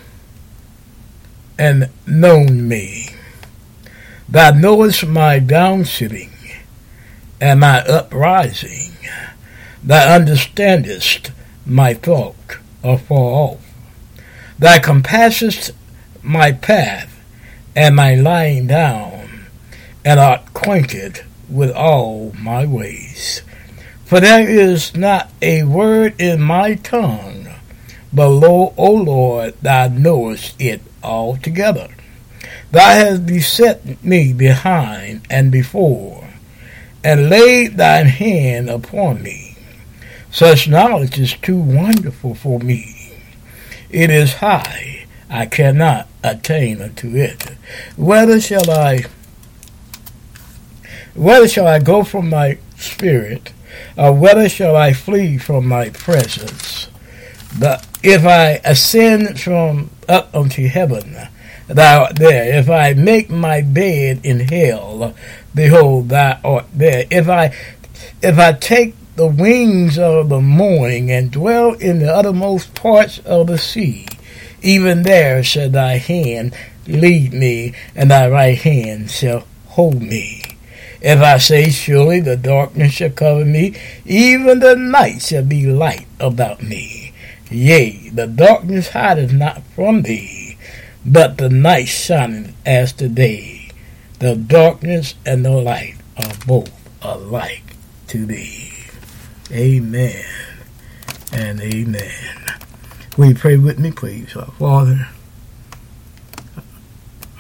and 1.58 1.90
known 2.06 2.66
me. 2.66 3.10
Thou 4.26 4.52
knowest 4.52 5.06
my 5.06 5.40
downsitting 5.40 6.30
and 7.38 7.60
my 7.60 7.80
uprising. 7.80 8.92
Thou 9.84 10.14
understandest 10.14 11.32
my 11.66 11.92
thought 11.92 12.56
afar 12.82 13.18
off. 13.18 13.60
Thou 14.58 14.78
compassest 14.78 15.72
my 16.22 16.52
path 16.52 17.22
and 17.76 17.94
my 17.94 18.14
lying 18.14 18.66
down, 18.68 19.44
and 20.02 20.18
art 20.18 20.48
acquainted 20.48 21.26
with 21.50 21.72
all 21.72 22.32
my 22.38 22.64
ways. 22.64 23.42
For 24.08 24.20
there 24.20 24.48
is 24.48 24.96
not 24.96 25.28
a 25.42 25.64
word 25.64 26.18
in 26.18 26.40
my 26.40 26.76
tongue, 26.76 27.46
but 28.10 28.30
lo, 28.30 28.72
O 28.78 28.90
Lord, 28.90 29.52
thou 29.60 29.88
knowest 29.88 30.58
it 30.58 30.80
altogether. 31.02 31.88
Thou 32.72 32.88
hast 32.88 33.26
beset 33.26 34.02
me 34.02 34.32
behind 34.32 35.26
and 35.28 35.52
before, 35.52 36.26
and 37.04 37.28
laid 37.28 37.76
thine 37.76 38.06
hand 38.06 38.70
upon 38.70 39.22
me. 39.22 39.58
Such 40.30 40.68
knowledge 40.68 41.18
is 41.18 41.34
too 41.34 41.58
wonderful 41.60 42.34
for 42.34 42.60
me. 42.60 43.12
It 43.90 44.08
is 44.08 44.36
high, 44.36 45.04
I 45.28 45.44
cannot 45.44 46.08
attain 46.24 46.80
unto 46.80 47.14
it. 47.14 47.42
Whether 47.98 48.40
shall 48.40 48.70
I 48.70 49.04
whether 51.14 51.46
shall 51.46 51.66
I 51.66 51.78
go 51.78 52.04
from 52.04 52.30
my 52.30 52.56
spirit, 52.78 53.52
or 53.96 54.12
whether 54.12 54.48
shall 54.48 54.76
I 54.76 54.92
flee 54.92 55.38
from 55.38 55.66
my 55.66 55.90
presence? 55.90 56.88
But 57.58 57.86
if 58.02 58.24
I 58.24 58.60
ascend 58.64 59.40
from 59.40 59.90
up 60.08 60.34
unto 60.34 60.68
heaven, 60.68 61.16
thou 61.66 62.04
art 62.04 62.16
there. 62.16 62.58
If 62.58 62.68
I 62.68 62.94
make 62.94 63.30
my 63.30 63.60
bed 63.62 64.20
in 64.22 64.40
hell, 64.40 65.14
behold, 65.54 66.10
thou 66.10 66.38
art 66.44 66.66
there. 66.74 67.06
If 67.10 67.28
I 67.28 67.54
if 68.22 68.38
I 68.38 68.52
take 68.52 68.94
the 69.16 69.26
wings 69.26 69.98
of 69.98 70.28
the 70.28 70.40
morning 70.40 71.10
and 71.10 71.30
dwell 71.30 71.72
in 71.74 71.98
the 71.98 72.14
uttermost 72.14 72.74
parts 72.74 73.18
of 73.20 73.48
the 73.48 73.58
sea, 73.58 74.06
even 74.62 75.02
there 75.02 75.42
shall 75.42 75.70
thy 75.70 75.98
hand 75.98 76.54
lead 76.86 77.32
me, 77.32 77.74
and 77.94 78.10
thy 78.10 78.28
right 78.28 78.58
hand 78.58 79.10
shall 79.10 79.46
hold 79.66 80.00
me. 80.00 80.37
If 81.00 81.20
I 81.20 81.38
say, 81.38 81.70
Surely 81.70 82.20
the 82.20 82.36
darkness 82.36 82.92
shall 82.92 83.10
cover 83.10 83.44
me, 83.44 83.74
even 84.04 84.58
the 84.58 84.74
night 84.74 85.22
shall 85.22 85.44
be 85.44 85.66
light 85.66 86.06
about 86.18 86.62
me. 86.62 87.12
Yea, 87.50 88.10
the 88.10 88.26
darkness 88.26 88.88
hideth 88.88 89.32
not 89.32 89.62
from 89.74 90.02
thee, 90.02 90.58
but 91.06 91.38
the 91.38 91.48
night 91.48 91.88
shineth 91.88 92.54
as 92.66 92.92
the 92.92 93.08
day. 93.08 93.70
The 94.18 94.34
darkness 94.34 95.14
and 95.24 95.44
the 95.44 95.52
light 95.52 95.94
are 96.16 96.34
both 96.46 96.70
alike 97.02 97.76
to 98.08 98.26
thee. 98.26 98.72
Amen 99.52 100.24
and 101.32 101.60
amen. 101.60 102.46
Will 103.16 103.28
you 103.28 103.34
pray 103.34 103.56
with 103.56 103.78
me, 103.78 103.92
please? 103.92 104.36
Our 104.36 104.46
Father, 104.52 105.08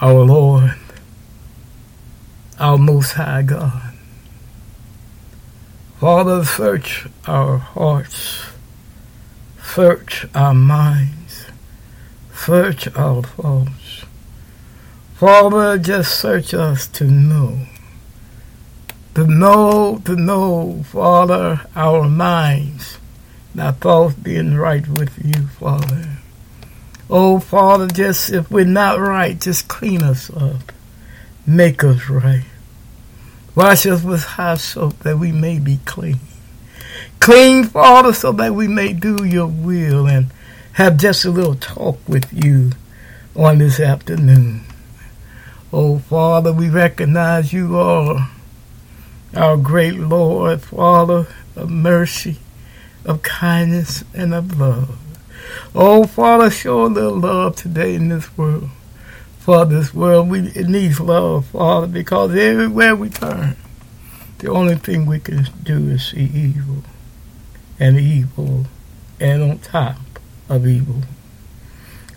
our 0.00 0.24
Lord, 0.24 0.74
our 2.58 2.78
Most 2.78 3.12
High 3.12 3.42
God. 3.42 3.94
Father, 6.00 6.44
search 6.44 7.06
our 7.26 7.58
hearts, 7.58 8.44
search 9.62 10.26
our 10.34 10.54
minds, 10.54 11.46
search 12.32 12.86
our 12.96 13.22
thoughts. 13.22 14.04
Father, 15.14 15.78
just 15.78 16.20
search 16.20 16.54
us 16.54 16.86
to 16.86 17.04
know. 17.04 17.66
To 19.14 19.26
know, 19.26 20.00
to 20.04 20.14
know, 20.14 20.84
Father, 20.84 21.66
our 21.74 22.08
minds, 22.08 22.98
our 23.58 23.72
thoughts 23.72 24.14
being 24.14 24.54
right 24.54 24.86
with 24.86 25.18
you, 25.24 25.48
Father. 25.48 26.18
Oh, 27.10 27.40
Father, 27.40 27.88
just 27.88 28.30
if 28.30 28.50
we're 28.50 28.64
not 28.64 29.00
right, 29.00 29.40
just 29.40 29.66
clean 29.66 30.02
us 30.02 30.30
up. 30.30 30.72
Make 31.48 31.82
us 31.82 32.10
right. 32.10 32.44
Wash 33.54 33.86
us 33.86 34.04
with 34.04 34.22
hot 34.22 34.58
soap 34.58 34.98
that 34.98 35.18
we 35.18 35.32
may 35.32 35.58
be 35.58 35.80
clean. 35.86 36.20
Clean, 37.20 37.64
Father, 37.64 38.12
so 38.12 38.32
that 38.32 38.54
we 38.54 38.68
may 38.68 38.92
do 38.92 39.24
your 39.24 39.46
will 39.46 40.06
and 40.06 40.26
have 40.74 40.98
just 40.98 41.24
a 41.24 41.30
little 41.30 41.54
talk 41.54 42.06
with 42.06 42.30
you 42.34 42.72
on 43.34 43.56
this 43.56 43.80
afternoon. 43.80 44.66
Oh, 45.72 46.00
Father, 46.00 46.52
we 46.52 46.68
recognize 46.68 47.54
you 47.54 47.78
are 47.78 48.30
our 49.34 49.56
great 49.56 49.94
Lord, 49.94 50.60
Father 50.60 51.28
of 51.56 51.70
mercy, 51.70 52.36
of 53.06 53.22
kindness, 53.22 54.04
and 54.12 54.34
of 54.34 54.60
love. 54.60 54.98
Oh, 55.74 56.04
Father, 56.04 56.50
show 56.50 56.84
a 56.84 56.88
little 56.88 57.18
love 57.18 57.56
today 57.56 57.94
in 57.94 58.10
this 58.10 58.36
world 58.36 58.68
for 59.48 59.64
this 59.64 59.94
world. 59.94 60.28
We, 60.28 60.40
it 60.40 60.68
needs 60.68 61.00
love, 61.00 61.46
Father, 61.46 61.86
because 61.86 62.36
everywhere 62.36 62.94
we 62.94 63.08
turn, 63.08 63.56
the 64.40 64.50
only 64.50 64.74
thing 64.74 65.06
we 65.06 65.20
can 65.20 65.46
do 65.62 65.88
is 65.88 66.08
see 66.08 66.24
evil 66.34 66.84
and 67.80 67.98
evil 67.98 68.66
and 69.18 69.42
on 69.42 69.58
top 69.60 69.96
of 70.50 70.66
evil. 70.66 71.00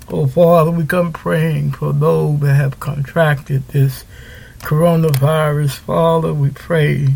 Oh, 0.10 0.28
Father, 0.28 0.72
we 0.72 0.86
come 0.86 1.14
praying 1.14 1.72
for 1.72 1.94
those 1.94 2.42
that 2.42 2.56
have 2.56 2.82
contracted 2.82 3.66
this 3.70 4.04
coronavirus. 4.60 5.78
Father, 5.78 6.34
we 6.34 6.50
pray 6.50 7.16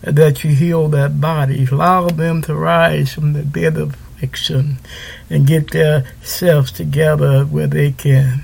that 0.00 0.42
you 0.42 0.54
heal 0.54 0.88
their 0.88 1.10
bodies. 1.10 1.70
Allow 1.70 2.08
them 2.08 2.40
to 2.44 2.54
rise 2.54 3.12
from 3.12 3.34
the 3.34 3.42
bed 3.42 3.76
of 3.76 3.92
affliction 3.92 4.78
and 5.28 5.46
get 5.46 5.72
themselves 5.72 6.72
together 6.72 7.44
where 7.44 7.66
they 7.66 7.92
can 7.92 8.42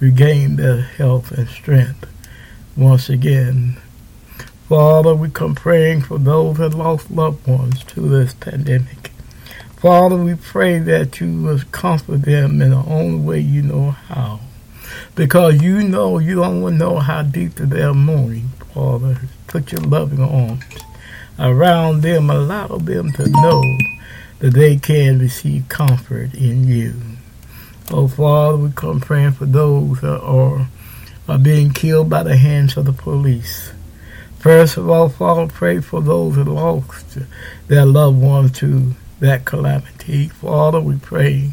regain 0.00 0.56
their 0.56 0.82
health 0.82 1.30
and 1.32 1.48
strength 1.48 2.06
once 2.76 3.08
again. 3.08 3.76
Father, 4.68 5.14
we 5.14 5.30
come 5.30 5.54
praying 5.54 6.02
for 6.02 6.18
those 6.18 6.58
that 6.58 6.74
lost 6.74 7.10
loved 7.10 7.46
ones 7.46 7.84
to 7.84 8.00
this 8.00 8.34
pandemic. 8.34 9.12
Father, 9.76 10.16
we 10.16 10.34
pray 10.34 10.78
that 10.78 11.20
you 11.20 11.42
will 11.42 11.60
comfort 11.70 12.22
them 12.22 12.60
in 12.60 12.70
the 12.70 12.84
only 12.86 13.20
way 13.20 13.38
you 13.38 13.62
know 13.62 13.92
how. 13.92 14.40
Because 15.14 15.62
you 15.62 15.82
know 15.82 16.18
you 16.18 16.36
don't 16.36 16.78
know 16.78 16.98
how 16.98 17.22
deep 17.22 17.54
to 17.56 17.66
their 17.66 17.94
mourning, 17.94 18.48
Father. 18.74 19.18
Put 19.46 19.72
your 19.72 19.82
loving 19.82 20.20
arms 20.20 20.64
around 21.38 22.02
them. 22.02 22.30
Allow 22.30 22.78
them 22.78 23.12
to 23.12 23.28
know 23.28 23.62
that 24.40 24.54
they 24.54 24.76
can 24.76 25.18
receive 25.18 25.68
comfort 25.68 26.34
in 26.34 26.66
you. 26.66 26.94
Oh, 27.88 28.08
Father, 28.08 28.56
we 28.56 28.70
come 28.72 29.00
praying 29.00 29.32
for 29.32 29.46
those 29.46 30.00
that 30.00 30.20
are, 30.20 30.66
are 31.28 31.38
being 31.38 31.70
killed 31.70 32.10
by 32.10 32.24
the 32.24 32.36
hands 32.36 32.76
of 32.76 32.84
the 32.84 32.92
police. 32.92 33.70
First 34.40 34.76
of 34.76 34.90
all, 34.90 35.08
Father, 35.08 35.46
pray 35.46 35.80
for 35.80 36.00
those 36.00 36.34
that 36.34 36.48
lost 36.48 37.18
their 37.68 37.86
loved 37.86 38.20
ones 38.20 38.58
to 38.58 38.92
that 39.20 39.44
calamity. 39.44 40.26
Father, 40.28 40.80
we 40.80 40.96
pray 40.96 41.52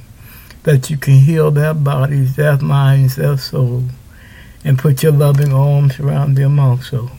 that 0.63 0.89
you 0.89 0.97
can 0.97 1.19
heal 1.19 1.51
their 1.51 1.75
bodies, 1.75 2.35
their 2.35 2.57
minds, 2.57 3.15
their 3.15 3.37
soul, 3.37 3.83
and 4.65 4.79
put 4.79 5.03
your 5.03 5.11
loving 5.11 5.53
arms 5.53 5.99
around 5.99 6.33
them 6.33 6.59
also. 6.59 7.11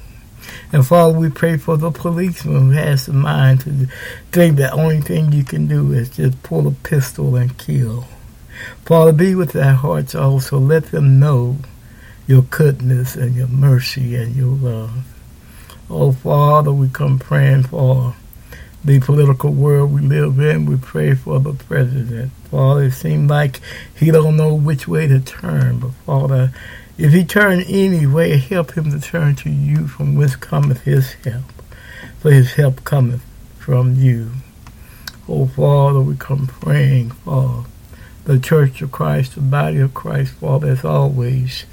And 0.73 0.85
Father, 0.85 1.17
we 1.17 1.31
pray 1.31 1.57
for 1.57 1.77
the 1.77 1.93
policeman 1.93 2.63
who 2.63 2.71
has 2.71 3.07
the 3.07 3.13
mind 3.13 3.61
to 3.61 3.87
think 4.33 4.57
the 4.57 4.73
only 4.73 5.03
thing 5.03 5.31
you 5.31 5.45
can 5.45 5.69
do 5.69 5.93
is 5.93 6.11
just 6.11 6.43
pull 6.43 6.67
a 6.67 6.73
pistol 6.73 7.37
and 7.37 7.57
kill. 7.57 8.09
Father, 8.85 9.13
be 9.13 9.35
with 9.35 9.53
their 9.53 9.75
hearts 9.75 10.15
also. 10.15 10.59
Let 10.59 10.91
them 10.91 11.19
know 11.19 11.59
your 12.27 12.43
goodness 12.43 13.17
and 13.17 13.35
your 13.35 13.49
mercy 13.49 14.15
and 14.17 14.35
your 14.35 14.57
love. 14.57 15.05
Oh, 15.91 16.13
Father, 16.13 16.73
we 16.73 16.89
come 16.89 17.19
praying 17.19 17.65
for 17.65 18.15
the 18.85 19.01
political 19.01 19.53
world 19.53 19.93
we 19.93 20.01
live 20.01 20.39
in. 20.39 20.67
We 20.67 20.77
pray 20.77 21.15
for 21.15 21.41
the 21.41 21.55
president. 21.55 22.33
Father, 22.51 22.85
it 22.85 22.93
seems 22.93 23.31
like 23.31 23.61
he 23.95 24.11
don't 24.11 24.37
know 24.37 24.55
which 24.55 24.89
way 24.89 25.07
to 25.07 25.21
turn. 25.21 25.79
But 25.79 25.93
Father, 26.07 26.53
if 26.97 27.13
he 27.13 27.25
turn 27.25 27.61
any 27.63 28.07
way, 28.07 28.39
help 28.39 28.73
him 28.73 28.91
to 28.91 29.01
turn 29.01 29.37
to 29.37 29.51
you 29.51 29.87
from 29.87 30.15
whence 30.15 30.37
cometh 30.37 30.83
his 30.83 31.13
help. 31.25 31.45
For 32.21 32.31
his 32.31 32.55
help 32.55 32.85
cometh 32.85 33.25
from 33.59 33.95
you. 33.97 34.33
Oh, 35.29 35.47
Father, 35.47 36.01
we 36.01 36.17
come 36.17 36.47
praying 36.47 37.11
for 37.11 37.65
the 38.25 38.39
Church 38.39 38.81
of 38.81 38.91
Christ, 38.91 39.35
the 39.35 39.41
body 39.41 39.79
of 39.79 39.95
Christ, 39.95 40.33
Father, 40.35 40.69
as 40.69 40.85
always. 40.85 41.65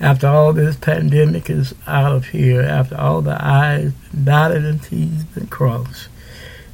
After 0.00 0.28
all 0.28 0.52
this 0.52 0.76
pandemic 0.76 1.50
is 1.50 1.74
out 1.86 2.12
of 2.12 2.26
here, 2.26 2.62
after 2.62 2.96
all 2.96 3.20
the 3.20 3.36
I's 3.42 3.92
dotted 4.12 4.64
and 4.64 4.80
T's 4.80 5.24
been 5.24 5.48
crossed, 5.48 6.08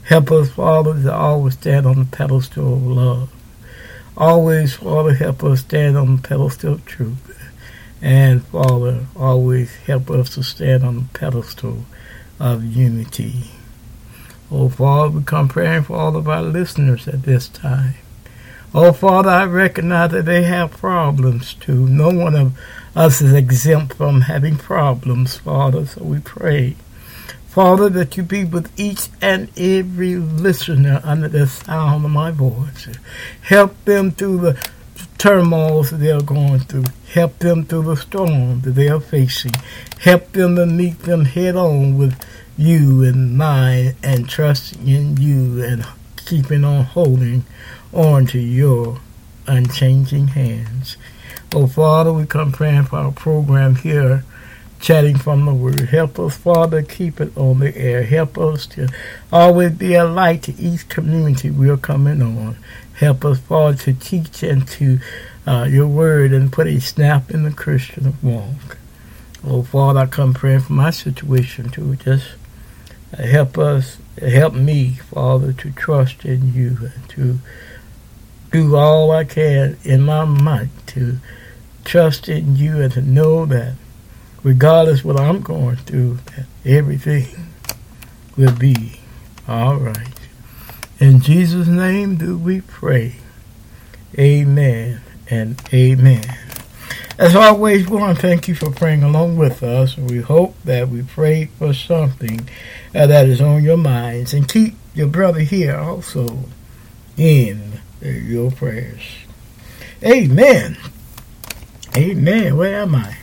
help 0.05 0.31
us, 0.31 0.51
Father, 0.51 0.93
to 1.03 1.14
always 1.14 1.55
stand 1.55 1.87
on 1.87 1.99
the 2.01 2.05
pedestal 2.05 2.75
of 2.75 2.83
love. 2.83 3.33
Always, 4.16 4.75
Father, 4.75 5.14
help 5.14 5.43
us 5.43 5.61
stand 5.61 5.97
on 5.97 6.16
the 6.16 6.22
pedestal 6.22 6.75
of 6.75 6.85
truth. 6.85 7.31
And, 8.03 8.45
Father, 8.45 9.07
always 9.16 9.75
help 9.75 10.11
us 10.11 10.35
to 10.35 10.43
stand 10.43 10.85
on 10.85 10.97
the 10.97 11.18
pedestal 11.18 11.87
of 12.39 12.62
unity. 12.62 13.51
Oh, 14.51 14.68
Father, 14.68 15.09
we 15.09 15.25
come 15.25 15.49
praying 15.49 15.85
for 15.85 15.97
all 15.97 16.14
of 16.14 16.29
our 16.29 16.43
listeners 16.43 17.09
at 17.09 17.22
this 17.22 17.49
time. 17.49 17.95
Oh, 18.77 18.93
Father, 18.93 19.31
I 19.31 19.45
recognize 19.45 20.11
that 20.11 20.25
they 20.25 20.43
have 20.43 20.72
problems 20.72 21.55
too. 21.55 21.87
No 21.87 22.11
one 22.11 22.35
of 22.35 22.59
us 22.97 23.20
is 23.20 23.33
exempt 23.33 23.95
from 23.95 24.22
having 24.22 24.57
problems, 24.57 25.37
Father, 25.37 25.87
so 25.87 26.03
we 26.03 26.18
pray. 26.18 26.75
Father, 27.47 27.89
that 27.91 28.16
you 28.16 28.25
be 28.25 28.45
with 28.45 28.72
each 28.77 29.11
and 29.22 29.49
every 29.57 30.16
listener 30.16 31.01
under 31.05 31.29
the 31.29 31.47
sound 31.47 32.05
of 32.05 32.11
my 32.11 32.33
voice. 32.33 32.89
Help 33.43 33.77
them 33.85 34.11
through 34.11 34.39
the 34.39 34.68
turmoils 35.18 35.91
they 35.91 36.11
are 36.11 36.20
going 36.20 36.59
through. 36.59 36.87
Help 37.12 37.39
them 37.39 37.64
through 37.64 37.85
the 37.85 37.97
storm 37.97 38.61
that 38.62 38.72
they 38.72 38.89
are 38.89 38.99
facing. 38.99 39.53
Help 40.01 40.33
them 40.33 40.57
to 40.57 40.66
meet 40.66 40.99
them 41.03 41.27
head 41.27 41.55
on 41.55 41.97
with 41.97 42.20
you 42.59 43.05
in 43.05 43.37
mind 43.37 43.95
and 44.03 44.29
trusting 44.29 44.89
in 44.89 45.16
you 45.16 45.62
and 45.62 45.87
keeping 46.16 46.64
on 46.64 46.83
holding 46.83 47.45
on 47.95 48.27
to 48.27 48.39
your 48.39 49.01
unchanging 49.47 50.29
hands. 50.29 50.97
Oh, 51.55 51.67
Father, 51.67 52.13
we 52.13 52.27
come 52.27 52.53
praying 52.53 52.85
for 52.85 52.97
our 52.97 53.13
program 53.13 53.77
here, 53.77 54.25
chatting 54.81 55.17
from 55.17 55.47
the 55.47 55.55
Word. 55.55 55.81
Help 55.81 56.19
us, 56.19 56.37
Father, 56.37 56.83
keep 56.83 57.21
it 57.21 57.37
on 57.37 57.61
the 57.61 57.77
air. 57.77 58.03
Help 58.03 58.37
us 58.39 58.67
to 58.69 58.89
always 59.33 59.73
be 59.73 59.95
a 59.95 60.05
light 60.05 60.43
to 60.45 60.55
each 60.59 60.89
community 60.89 61.51
we're 61.51 61.77
coming 61.77 62.21
on. 62.21 62.57
Help 62.95 63.25
us, 63.25 63.39
Father, 63.39 63.77
to 63.77 63.93
teach 63.93 64.43
and 64.43 64.67
to 64.69 64.99
uh, 65.47 65.67
your 65.71 65.87
Word 65.87 66.33
and 66.33 66.53
put 66.53 66.67
a 66.67 66.81
snap 66.81 67.31
in 67.31 67.45
the 67.45 67.53
Christian 67.53 68.15
walk. 68.23 68.79
Oh, 69.47 69.63
Father, 69.63 70.01
I 70.01 70.07
come 70.07 70.35
praying 70.35 70.61
for 70.61 70.73
my 70.73 70.91
situation 70.91 71.69
too. 71.69 71.97
Just 71.97 72.35
help 73.17 73.59
us, 73.59 73.99
help 74.19 74.55
me, 74.55 74.95
Father, 74.95 75.53
to 75.53 75.71
trust 75.71 76.25
in 76.25 76.55
you 76.55 76.79
and 76.81 77.09
to 77.11 77.39
do 78.55 78.77
all 78.77 79.11
I 79.11 79.25
can 79.25 79.77
in 79.83 80.03
my 80.03 80.25
might 80.25 80.69
to 80.87 81.19
trust 81.85 82.29
in 82.29 82.55
you 82.55 82.81
and 82.81 82.93
to 82.93 83.03
know 83.03 83.45
that 83.47 83.75
regardless 84.45 85.03
what 85.03 85.19
I'm 85.19 85.41
going 85.41 85.75
through, 85.75 86.19
that 86.37 86.47
everything 86.65 87.27
will 88.37 88.55
be 88.55 89.01
all 89.49 89.79
right. 89.79 90.21
In 91.01 91.21
Jesus' 91.21 91.67
name 91.67 92.17
do 92.17 92.39
we 92.39 92.61
pray. 92.61 93.17
Amen 94.17 95.01
and 95.29 95.61
amen. 95.75 96.23
As 97.19 97.35
always, 97.35 97.89
we 97.89 97.97
want 97.97 98.17
to 98.17 98.23
thank 98.23 98.47
you 98.47 98.55
for 98.55 98.71
praying 98.71 99.03
along 99.03 99.37
with 99.37 99.65
us. 99.65 99.97
We 99.97 100.21
hope 100.21 100.55
that 100.63 100.89
we 100.91 101.03
prayed 101.03 101.51
for 101.59 101.75
something 101.75 102.49
uh, 102.95 103.09
that 103.09 103.27
is 103.27 103.41
on 103.41 103.65
your 103.65 103.79
minds. 103.79 104.33
And 104.33 104.49
keep 104.49 104.75
your 104.95 105.09
brother 105.09 105.41
here 105.41 105.77
also 105.77 106.45
in 107.17 107.81
your 108.11 108.51
prayers. 108.51 109.03
Amen. 110.03 110.77
Amen. 111.97 112.57
Where 112.57 112.83
am 112.83 112.95
I? 112.95 113.17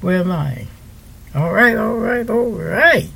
Where 0.00 0.20
am 0.20 0.32
I? 0.32 0.66
All 1.34 1.52
right, 1.52 1.76
all 1.76 1.96
right, 1.96 2.28
all 2.28 2.50
right. 2.50 3.10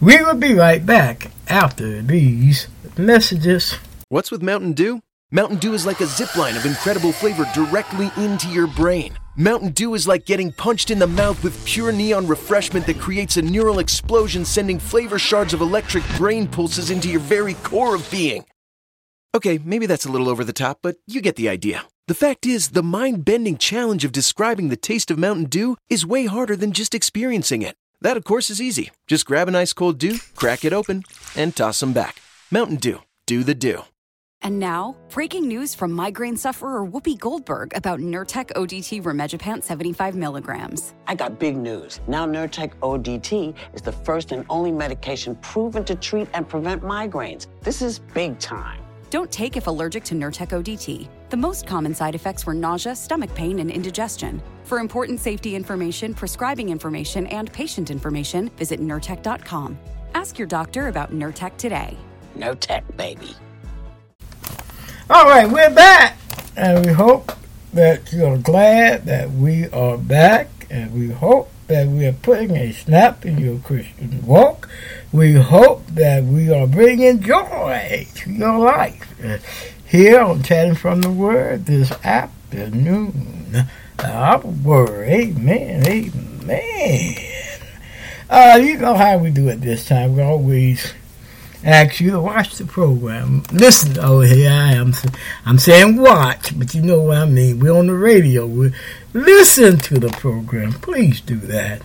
We 0.00 0.16
will 0.22 0.34
be 0.34 0.54
right 0.54 0.84
back 0.84 1.30
after 1.48 2.02
these 2.02 2.68
messages. 2.96 3.74
What's 4.08 4.30
with 4.30 4.42
Mountain 4.42 4.72
Dew? 4.72 5.02
Mountain 5.30 5.58
Dew 5.58 5.74
is 5.74 5.84
like 5.84 6.00
a 6.00 6.06
zip 6.06 6.36
line 6.36 6.56
of 6.56 6.64
incredible 6.64 7.12
flavor 7.12 7.44
directly 7.54 8.10
into 8.16 8.48
your 8.48 8.66
brain. 8.66 9.18
Mountain 9.36 9.70
Dew 9.70 9.94
is 9.94 10.06
like 10.06 10.26
getting 10.26 10.52
punched 10.52 10.90
in 10.90 10.98
the 10.98 11.06
mouth 11.06 11.42
with 11.42 11.64
pure 11.64 11.90
neon 11.90 12.26
refreshment 12.26 12.86
that 12.86 13.00
creates 13.00 13.36
a 13.36 13.42
neural 13.42 13.80
explosion, 13.80 14.44
sending 14.44 14.78
flavor 14.78 15.18
shards 15.18 15.52
of 15.52 15.60
electric 15.60 16.04
brain 16.16 16.46
pulses 16.46 16.90
into 16.90 17.10
your 17.10 17.20
very 17.20 17.54
core 17.54 17.96
of 17.96 18.08
being. 18.10 18.44
Okay, 19.34 19.58
maybe 19.64 19.86
that's 19.86 20.06
a 20.06 20.12
little 20.12 20.28
over 20.28 20.44
the 20.44 20.52
top, 20.52 20.78
but 20.80 20.96
you 21.08 21.20
get 21.20 21.34
the 21.34 21.48
idea. 21.48 21.86
The 22.06 22.14
fact 22.14 22.46
is, 22.46 22.68
the 22.68 22.84
mind 22.84 23.24
bending 23.24 23.58
challenge 23.58 24.04
of 24.04 24.12
describing 24.12 24.68
the 24.68 24.76
taste 24.76 25.10
of 25.10 25.18
Mountain 25.18 25.46
Dew 25.46 25.76
is 25.90 26.06
way 26.06 26.26
harder 26.26 26.54
than 26.54 26.70
just 26.70 26.94
experiencing 26.94 27.60
it. 27.60 27.74
That, 28.00 28.16
of 28.16 28.22
course, 28.22 28.48
is 28.48 28.62
easy. 28.62 28.92
Just 29.08 29.26
grab 29.26 29.48
an 29.48 29.56
ice 29.56 29.72
cold 29.72 29.98
dew, 29.98 30.18
crack 30.36 30.64
it 30.64 30.72
open, 30.72 31.02
and 31.34 31.56
toss 31.56 31.80
them 31.80 31.92
back. 31.92 32.22
Mountain 32.52 32.76
Dew. 32.76 33.00
Do 33.26 33.42
the 33.42 33.56
dew. 33.56 33.82
And 34.42 34.60
now, 34.60 34.94
breaking 35.08 35.48
news 35.48 35.74
from 35.74 35.90
migraine 35.90 36.36
sufferer 36.36 36.86
Whoopi 36.86 37.18
Goldberg 37.18 37.74
about 37.74 37.98
Nurtec 37.98 38.52
ODT 38.52 39.02
Rimegepant 39.02 39.64
75 39.64 40.14
milligrams. 40.14 40.94
I 41.08 41.14
got 41.16 41.40
big 41.40 41.56
news. 41.56 42.00
Now 42.06 42.26
Nurtec 42.26 42.74
ODT 42.82 43.54
is 43.72 43.80
the 43.80 43.92
first 43.92 44.30
and 44.30 44.44
only 44.50 44.70
medication 44.70 45.34
proven 45.36 45.84
to 45.86 45.96
treat 45.96 46.28
and 46.34 46.46
prevent 46.46 46.82
migraines. 46.82 47.46
This 47.62 47.80
is 47.80 47.98
big 47.98 48.38
time. 48.38 48.83
Don't 49.14 49.30
take 49.30 49.56
if 49.56 49.68
allergic 49.68 50.02
to 50.06 50.16
Nurtec 50.16 50.48
ODT. 50.48 51.08
The 51.30 51.36
most 51.36 51.68
common 51.68 51.94
side 51.94 52.16
effects 52.16 52.46
were 52.46 52.52
nausea, 52.52 52.96
stomach 52.96 53.32
pain, 53.36 53.60
and 53.60 53.70
indigestion. 53.70 54.42
For 54.64 54.80
important 54.80 55.20
safety 55.20 55.54
information, 55.54 56.14
prescribing 56.14 56.70
information, 56.70 57.28
and 57.28 57.52
patient 57.52 57.92
information, 57.92 58.48
visit 58.56 58.80
Nurtec.com. 58.80 59.78
Ask 60.14 60.36
your 60.36 60.48
doctor 60.48 60.88
about 60.88 61.12
Nurtec 61.12 61.56
today. 61.56 61.96
Nurtec, 62.36 62.82
baby. 62.96 63.36
All 65.08 65.26
right, 65.26 65.48
we're 65.48 65.72
back, 65.72 66.18
and 66.56 66.84
we 66.84 66.90
hope 66.90 67.30
that 67.72 68.12
you're 68.12 68.38
glad 68.38 69.04
that 69.04 69.30
we 69.30 69.68
are 69.68 69.96
back, 69.96 70.48
and 70.70 70.92
we 70.92 71.10
hope 71.10 71.52
that 71.68 71.88
we 71.88 72.06
are 72.06 72.12
putting 72.12 72.56
a 72.56 72.72
snap 72.72 73.24
in 73.24 73.38
your 73.38 73.58
Christian 73.58 74.24
walk. 74.26 74.68
We 75.12 75.34
hope 75.34 75.86
that 75.88 76.24
we 76.24 76.52
are 76.52 76.66
bringing 76.66 77.20
joy 77.22 78.06
to 78.14 78.30
your 78.30 78.58
life 78.58 79.14
here 79.86 80.20
on 80.20 80.42
Chatting 80.42 80.74
from 80.74 81.00
the 81.00 81.10
Word 81.10 81.66
this 81.66 81.92
afternoon. 82.04 83.66
Our 83.98 84.40
word, 84.40 85.08
amen, 85.08 85.86
amen. 85.86 87.16
Uh, 88.28 88.58
you 88.60 88.76
know 88.78 88.94
how 88.94 89.18
we 89.18 89.30
do 89.30 89.48
it 89.48 89.60
this 89.60 89.86
time. 89.86 90.16
We 90.16 90.22
always 90.22 90.92
ask 91.64 92.00
you 92.00 92.10
to 92.10 92.20
watch 92.20 92.56
the 92.56 92.66
program. 92.66 93.42
Listen, 93.50 93.96
oh, 93.98 94.20
here 94.20 94.50
I 94.50 94.72
am. 94.72 94.92
I'm 95.46 95.58
saying 95.58 95.96
watch, 95.96 96.56
but 96.58 96.74
you 96.74 96.82
know 96.82 97.00
what 97.00 97.18
I 97.18 97.24
mean. 97.24 97.58
We're 97.58 97.76
on 97.76 97.86
the 97.86 97.94
radio. 97.94 98.46
We 98.46 98.72
listen 99.12 99.78
to 99.78 99.98
the 99.98 100.10
program. 100.10 100.72
Please 100.72 101.20
do 101.20 101.36
that. 101.36 101.82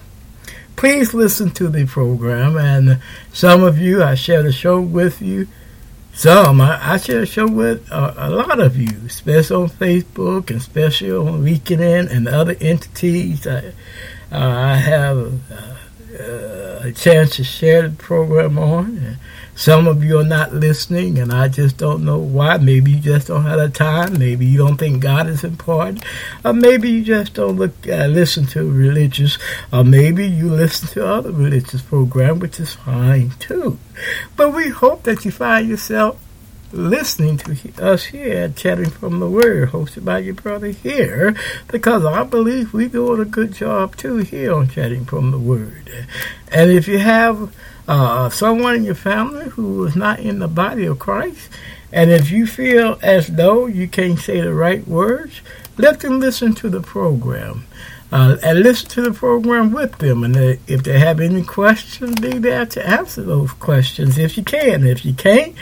Please 0.75 1.13
listen 1.13 1.51
to 1.51 1.69
the 1.69 1.86
program. 1.86 2.57
And 2.57 3.01
some 3.32 3.63
of 3.63 3.80
you, 3.80 4.03
I 4.03 4.15
share 4.15 4.43
the 4.43 4.51
show 4.51 4.82
with 4.82 5.21
you. 5.21 5.47
Some, 6.13 6.59
I, 6.59 6.93
I 6.93 6.97
share 6.97 7.21
the 7.21 7.25
show 7.25 7.47
with 7.47 7.89
uh, 7.91 8.13
a 8.17 8.30
lot 8.30 8.59
of 8.59 8.75
you, 8.75 8.89
especially 9.05 9.63
on 9.63 9.69
Facebook 9.69 10.49
and 10.49 10.59
especially 10.59 11.11
on 11.11 11.45
LinkedIn 11.45 12.11
and 12.11 12.27
other 12.27 12.55
entities. 12.59 13.47
I, 13.47 13.73
uh, 14.32 14.38
I 14.38 14.75
have 14.75 15.39
a 16.19 16.91
chance 16.91 17.36
to 17.38 17.43
share 17.43 17.88
the 17.88 17.95
program 17.95 18.57
on. 18.57 19.17
Some 19.60 19.88
of 19.88 20.05
you 20.05 20.18
are 20.20 20.24
not 20.24 20.53
listening, 20.53 21.20
and 21.20 21.34
I 21.34 21.49
just 21.49 21.76
don't 21.76 22.05
know 22.05 22.18
why. 22.18 22.55
Maybe 22.55 22.91
you 22.91 22.99
just 23.01 23.28
don't 23.28 23.43
have 23.43 23.60
the 23.60 23.68
time. 23.68 24.18
Maybe 24.18 24.45
you 24.45 24.57
don't 24.57 24.78
think 24.78 25.01
God 25.01 25.28
is 25.28 25.43
important. 25.43 26.01
Or 26.45 26.53
maybe 26.53 26.89
you 26.89 27.03
just 27.03 27.34
don't 27.34 27.57
look 27.57 27.74
uh, 27.86 28.05
listen 28.05 28.45
to 28.47 28.72
religious. 28.72 29.38
Or 29.74 29.84
maybe 29.84 30.26
you 30.26 30.49
listen 30.49 30.88
to 30.93 31.05
other 31.05 31.34
religious 31.34 31.82
program, 31.82 32.39
which 32.39 32.57
is 32.57 32.76
fine 32.76 33.32
too. 33.32 33.78
But 34.38 34.55
we 34.55 34.70
hope 34.70 35.03
that 35.03 35.26
you 35.26 35.32
find 35.32 35.68
yourself 35.68 36.18
listening 36.72 37.36
to 37.39 37.84
us 37.84 38.05
here 38.05 38.45
at 38.45 38.55
Chatting 38.55 38.91
from 38.91 39.20
the 39.20 39.30
Word, 39.30 39.72
hosted 39.72 40.05
by 40.05 40.20
your 40.20 40.36
brother 40.36 40.68
here, 40.68 41.36
because 41.68 42.05
I 42.05 42.24
believe 42.24 42.74
we're 42.74 42.88
doing 42.88 43.20
a 43.20 43.26
good 43.26 43.51
job 43.51 43.97
too 43.97 44.20
here 44.20 44.53
on 44.53 44.70
Chatting 44.70 45.03
from 45.03 45.32
the 45.32 45.39
Word. 45.39 46.07
And 46.49 46.72
if 46.72 46.88
you 46.88 46.99
have 46.99 47.53
uh, 47.90 48.30
someone 48.30 48.76
in 48.76 48.84
your 48.84 48.96
family 48.96 49.46
who 49.50 49.84
is 49.84 49.96
not 49.96 50.20
in 50.20 50.40
the 50.40 50.48
body 50.48 50.86
of 50.86 51.00
Christ, 51.00 51.50
and 51.92 52.12
if 52.12 52.30
you 52.30 52.46
feel 52.46 53.00
as 53.02 53.28
though 53.28 53.66
you 53.66 53.88
can't 53.88 54.20
say 54.20 54.40
the 54.40 54.54
right 54.54 54.88
words, 54.88 55.42
let 55.78 56.00
them 56.02 56.20
listen 56.20 56.54
to 56.56 56.70
the 56.70 56.82
program 56.82 57.66
uh, 58.12 58.38
and 58.44 58.60
listen 58.60 58.90
to 58.90 59.02
the 59.02 59.12
program 59.12 59.72
with 59.72 59.98
them. 59.98 60.24
And 60.24 60.36
they, 60.36 60.60
if 60.68 60.84
they 60.84 61.00
have 61.00 61.20
any 61.20 61.44
questions, 61.44 62.20
be 62.20 62.38
there 62.38 62.66
to 62.66 62.88
answer 62.88 63.24
those 63.24 63.52
questions 63.54 64.18
if 64.18 64.38
you 64.38 64.44
can. 64.44 64.86
If 64.86 65.06
you 65.06 65.14
can't, 65.14 65.56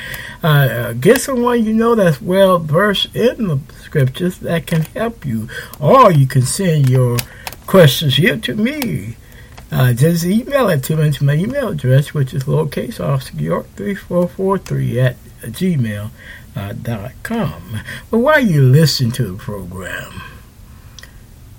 uh, 0.44 0.48
uh, 0.48 0.94
get 0.94 1.22
someone 1.22 1.64
you 1.64 1.74
know 1.74 1.96
that's 1.96 2.22
well 2.22 2.60
versed 2.60 3.16
in 3.16 3.48
the 3.48 3.60
scriptures 3.82 4.40
that 4.40 4.68
can 4.68 4.82
help 4.82 5.26
you. 5.26 5.50
Or 5.80 6.12
you 6.12 6.28
can 6.28 6.44
send 6.44 6.90
your 6.90 7.18
questions 7.66 8.16
here 8.16 8.38
to 8.38 8.56
me. 8.56 9.16
Uh, 9.72 9.94
just 9.94 10.26
email 10.26 10.70
it 10.70 10.84
to 10.84 10.96
me 10.96 11.12
to 11.12 11.24
my 11.24 11.34
email 11.34 11.70
address, 11.70 12.14
which 12.14 12.34
is 12.34 12.46
lowercase 12.46 13.00
Oscar 13.00 13.38
York 13.38 13.68
3443 13.76 15.00
at 15.00 15.16
gmail.com. 15.42 16.12
Uh, 16.58 16.74
dot 16.74 17.12
com. 17.22 17.82
but 18.10 18.18
while 18.18 18.40
you 18.40 18.64
listen 18.64 19.12
to 19.12 19.32
the 19.32 19.38
program, 19.38 20.24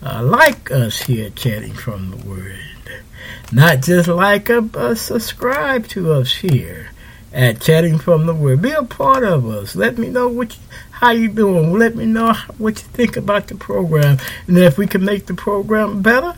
uh, 0.03 0.21
like 0.25 0.73
us 0.73 1.03
here 1.03 1.31
Chatting 1.31 1.73
from 1.73 2.11
the 2.11 2.17
Word. 2.29 2.59
Not 3.53 3.83
just 3.83 4.09
like 4.09 4.51
us, 4.51 4.65
but 4.65 4.97
subscribe 4.97 5.87
to 5.91 6.13
us 6.15 6.33
here 6.33 6.91
at 7.33 7.61
Chatting 7.61 8.01
from 8.01 8.27
the 8.27 8.35
Word. 8.35 8.61
Be 8.61 8.73
a 8.73 8.83
part 8.83 9.23
of 9.23 9.47
us. 9.47 9.77
Let 9.77 9.99
me 9.99 10.09
know 10.09 10.27
what 10.29 10.57
you, 10.57 10.63
how 10.91 11.13
you 11.13 11.29
doing. 11.29 11.79
Let 11.79 11.95
me 11.95 12.05
know 12.05 12.33
what 12.57 12.83
you 12.83 12.89
think 12.89 13.17
about 13.17 13.47
the 13.47 13.55
program. 13.55 14.19
And 14.49 14.59
if 14.59 14.77
we 14.77 14.89
can 14.89 15.05
make 15.05 15.27
the 15.27 15.35
program 15.35 16.03
better, 16.03 16.35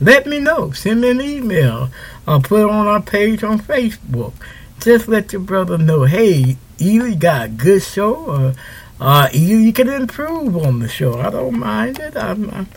let 0.00 0.26
me 0.26 0.38
know. 0.38 0.70
Send 0.72 1.00
me 1.00 1.10
an 1.10 1.20
email. 1.20 1.90
I'll 2.26 2.40
put 2.40 2.60
it 2.60 2.70
on 2.70 2.86
our 2.86 3.02
page 3.02 3.42
on 3.42 3.58
Facebook. 3.58 4.32
Just 4.80 5.08
let 5.08 5.32
your 5.32 5.42
brother 5.42 5.76
know, 5.76 6.04
hey, 6.04 6.56
you 6.78 7.14
got 7.16 7.46
a 7.46 7.48
good 7.48 7.82
show 7.82 8.14
or 8.14 8.54
uh, 9.00 9.28
you, 9.32 9.56
you 9.56 9.72
can 9.72 9.88
improve 9.88 10.56
on 10.56 10.78
the 10.78 10.88
show. 10.88 11.18
I 11.18 11.30
don't 11.30 11.58
mind 11.58 11.98
it. 11.98 12.16
I'm, 12.16 12.50
I'm 12.50 12.68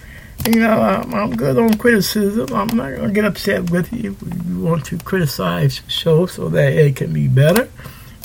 you 0.47 0.59
know, 0.61 0.81
I'm, 0.81 1.13
I'm, 1.13 1.35
good 1.35 1.57
on 1.57 1.77
criticism. 1.77 2.51
I'm 2.53 2.75
not 2.75 2.89
going 2.89 3.07
to 3.07 3.13
get 3.13 3.25
upset 3.25 3.69
with 3.69 3.93
you 3.93 4.17
if 4.19 4.47
you 4.47 4.59
want 4.59 4.85
to 4.85 4.97
criticize 4.97 5.81
the 5.81 5.91
show 5.91 6.25
so 6.25 6.49
that 6.49 6.73
it 6.73 6.95
can 6.95 7.13
be 7.13 7.27
better. 7.27 7.69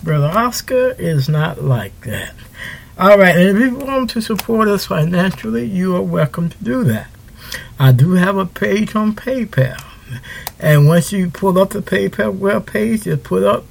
Brother 0.03 0.27
Oscar 0.29 0.93
is 0.99 1.29
not 1.29 1.63
like 1.63 1.99
that. 2.03 2.35
All 2.99 3.19
right, 3.19 3.37
and 3.37 3.59
if 3.59 3.59
you 3.59 3.77
want 3.77 4.09
to 4.11 4.23
support 4.23 4.69
us 4.69 4.87
financially, 4.87 5.67
you 5.67 5.95
are 5.97 6.03
welcome 6.03 6.49
to 6.49 6.65
do 6.65 6.85
that. 6.85 7.09
I 7.79 7.93
do 7.93 8.13
have 8.13 8.37
a 8.37 8.47
page 8.47 8.95
on 8.95 9.15
PayPal. 9.15 9.83
And 10.59 10.89
once 10.89 11.13
you 11.13 11.31
pull 11.31 11.59
up 11.59 11.71
the 11.71 11.83
PayPal 11.83 12.37
web 12.37 12.67
page, 12.67 13.05
just 13.05 13.23
put 13.23 13.43
up 13.43 13.65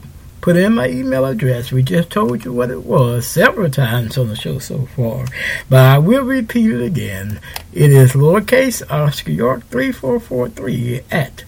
put 0.46 0.56
in 0.56 0.76
my 0.76 0.88
email 0.88 1.26
address. 1.26 1.72
We 1.72 1.82
just 1.82 2.12
told 2.12 2.46
you 2.46 2.54
what 2.54 2.70
it 2.70 2.84
was 2.84 3.26
several 3.26 3.68
times 3.72 4.16
on 4.16 4.28
the 4.28 4.36
show 4.36 4.60
so 4.60 4.86
far, 4.96 5.26
but 5.72 5.80
I 5.80 5.98
will 5.98 6.24
repeat 6.24 6.70
it 6.70 6.84
again. 6.84 7.40
It 7.74 7.92
is 7.92 8.12
lowercase 8.12 8.84
Oscar 8.92 9.32
York 9.32 9.68
3443 9.70 11.02
at 11.10 11.44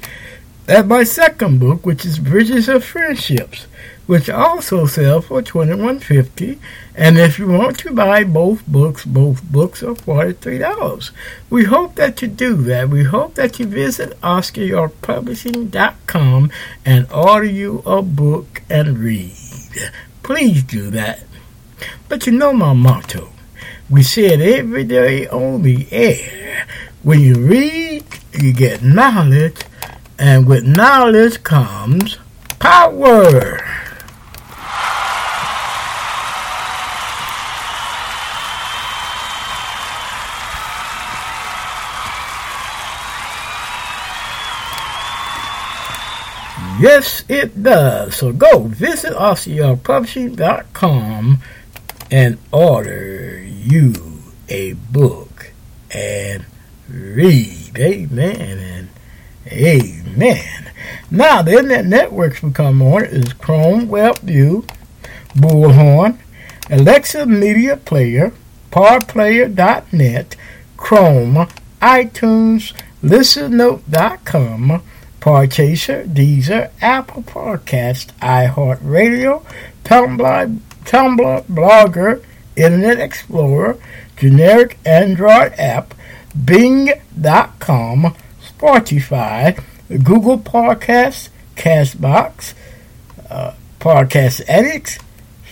And 0.68 0.88
my 0.88 1.04
second 1.04 1.60
book, 1.60 1.84
which 1.86 2.06
is 2.06 2.18
Bridges 2.20 2.70
of 2.70 2.86
Friendships, 2.86 3.66
which 4.06 4.30
also 4.30 4.86
sells 4.86 5.26
for 5.26 5.42
twenty 5.42 5.74
one 5.74 6.00
fifty. 6.00 6.60
And 6.96 7.18
if 7.18 7.40
you 7.40 7.48
want 7.48 7.80
to 7.80 7.92
buy 7.94 8.24
both 8.24 8.66
books, 8.68 9.04
both 9.06 9.44
books 9.44 9.82
are 9.84 9.96
forty 9.96 10.34
three 10.34 10.60
dollars. 10.60 11.12
We 11.50 11.64
hope 11.64 11.96
that 11.96 12.22
you 12.22 12.28
do 12.28 12.56
that. 12.64 12.90
We 12.90 13.04
hope 13.04 13.36
that 13.36 13.60
you 13.60 13.66
visit 13.66 14.20
OscarYorkPublishing.com 14.22 16.52
and 16.86 17.12
order 17.12 17.46
you 17.46 17.82
a 17.86 18.02
book 18.02 18.62
and 18.70 19.00
read. 19.00 19.36
Please 20.24 20.64
do 20.64 20.90
that. 20.92 21.24
But 22.08 22.28
you 22.28 22.34
know 22.34 22.54
my 22.54 22.74
motto. 22.74 23.30
We 23.90 24.04
say 24.04 24.28
it 24.28 24.42
every 24.42 24.84
day 24.84 25.28
on 25.28 25.64
the 25.64 25.88
air. 25.92 26.68
When 27.04 27.20
you 27.20 27.36
read, 27.36 28.06
you 28.40 28.54
get 28.54 28.84
knowledge 28.84 29.58
and 30.22 30.48
with 30.48 30.64
knowledge 30.64 31.44
comes 31.44 32.18
power. 32.60 33.58
Yes, 46.80 47.24
it 47.28 47.62
does. 47.64 48.16
So 48.16 48.32
go 48.32 48.60
visit 48.60 49.14
OscarYorkPublishing.com 49.14 51.38
and 52.12 52.38
order 52.52 53.42
you 53.42 53.94
a 54.50 54.74
book 54.74 55.52
and 55.92 56.46
read. 56.88 57.72
Amen 57.78 58.60
and 58.60 58.91
Amen. 59.52 60.72
Now, 61.10 61.42
the 61.42 61.52
internet 61.52 61.86
networks 61.86 62.42
we 62.42 62.52
come 62.52 62.82
on 62.82 63.04
is 63.04 63.34
Chrome, 63.34 63.88
WebView, 63.88 64.66
Bullhorn, 65.34 66.18
Alexa 66.70 67.26
Media 67.26 67.76
Player, 67.76 68.32
PowerPlayer.net, 68.72 70.36
Chrome, 70.78 71.48
iTunes, 71.82 72.74
ListenNote.com, 73.04 74.82
Podchaser, 75.20 76.06
Deezer, 76.08 76.72
Apple 76.82 77.24
Podcast, 77.24 78.14
iHeartRadio, 78.20 79.44
Tumblr, 79.84 80.60
Tumblr, 80.86 81.44
Blogger, 81.44 82.24
Internet 82.56 83.00
Explorer, 83.00 83.78
generic 84.16 84.78
Android 84.86 85.54
app, 85.58 85.94
Bing.com, 86.46 88.16
Spotify, 88.62 89.60
Google 89.90 90.38
Podcasts, 90.38 91.30
Castbox, 91.56 92.54
uh, 93.28 93.54
Podcast 93.80 94.48
Addicts, 94.48 95.00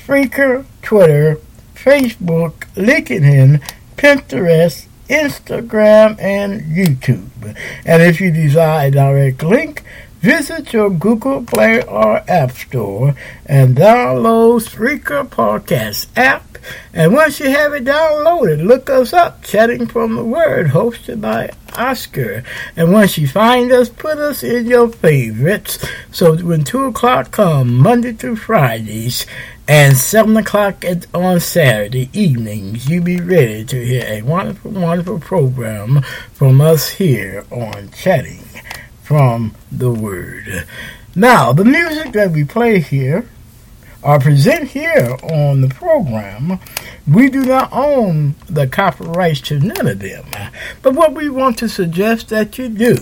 Spreaker, 0.05 0.63
Twitter, 0.83 1.39
Facebook, 1.73 2.53
LinkedIn, 2.75 3.63
Pinterest, 3.97 4.85
Instagram, 5.07 6.21
and 6.21 6.61
YouTube. 6.61 7.55
And 7.83 8.03
if 8.03 8.21
you 8.21 8.29
desire 8.29 8.89
a 8.89 8.91
direct 8.91 9.41
link, 9.41 9.81
visit 10.19 10.71
your 10.71 10.91
Google 10.91 11.43
Play 11.43 11.81
or 11.81 12.21
App 12.29 12.51
Store 12.51 13.15
and 13.47 13.75
download 13.75 14.69
Spreaker 14.69 15.27
Podcast 15.27 16.05
app 16.15 16.48
And 16.93 17.13
once 17.13 17.39
you 17.39 17.49
have 17.49 17.73
it 17.73 17.85
downloaded, 17.85 18.65
look 18.65 18.89
us 18.89 19.13
up, 19.13 19.43
Chatting 19.43 19.87
from 19.87 20.15
the 20.15 20.23
Word, 20.23 20.67
hosted 20.67 21.21
by 21.21 21.51
Oscar. 21.75 22.43
And 22.75 22.91
once 22.91 23.17
you 23.17 23.27
find 23.27 23.71
us, 23.71 23.89
put 23.89 24.17
us 24.17 24.43
in 24.43 24.67
your 24.67 24.89
favorites. 24.89 25.85
So 26.11 26.35
when 26.37 26.63
2 26.63 26.85
o'clock 26.85 27.31
comes, 27.31 27.71
Monday 27.71 28.13
through 28.13 28.37
Fridays, 28.37 29.25
and 29.67 29.95
7 29.95 30.35
o'clock 30.35 30.83
on 31.13 31.39
Saturday 31.39 32.09
evenings, 32.11 32.89
you 32.89 33.01
be 33.01 33.19
ready 33.19 33.63
to 33.65 33.85
hear 33.85 34.03
a 34.07 34.23
wonderful, 34.23 34.71
wonderful 34.71 35.19
program 35.19 36.01
from 36.33 36.59
us 36.59 36.89
here 36.89 37.45
on 37.51 37.91
Chatting 37.91 38.43
from 39.03 39.53
the 39.71 39.91
Word. 39.91 40.65
Now, 41.15 41.53
the 41.53 41.65
music 41.65 42.13
that 42.13 42.31
we 42.31 42.43
play 42.43 42.79
here 42.79 43.27
or 44.01 44.19
present 44.19 44.69
here 44.69 45.15
on 45.23 45.61
the 45.61 45.67
program, 45.67 46.59
we 47.07 47.29
do 47.29 47.43
not 47.43 47.69
own 47.71 48.35
the 48.49 48.67
copyrights 48.67 49.41
to 49.41 49.59
none 49.59 49.87
of 49.87 49.99
them. 49.99 50.25
But 50.81 50.93
what 50.93 51.13
we 51.13 51.29
want 51.29 51.57
to 51.59 51.69
suggest 51.69 52.29
that 52.29 52.57
you 52.57 52.69
do 52.69 52.97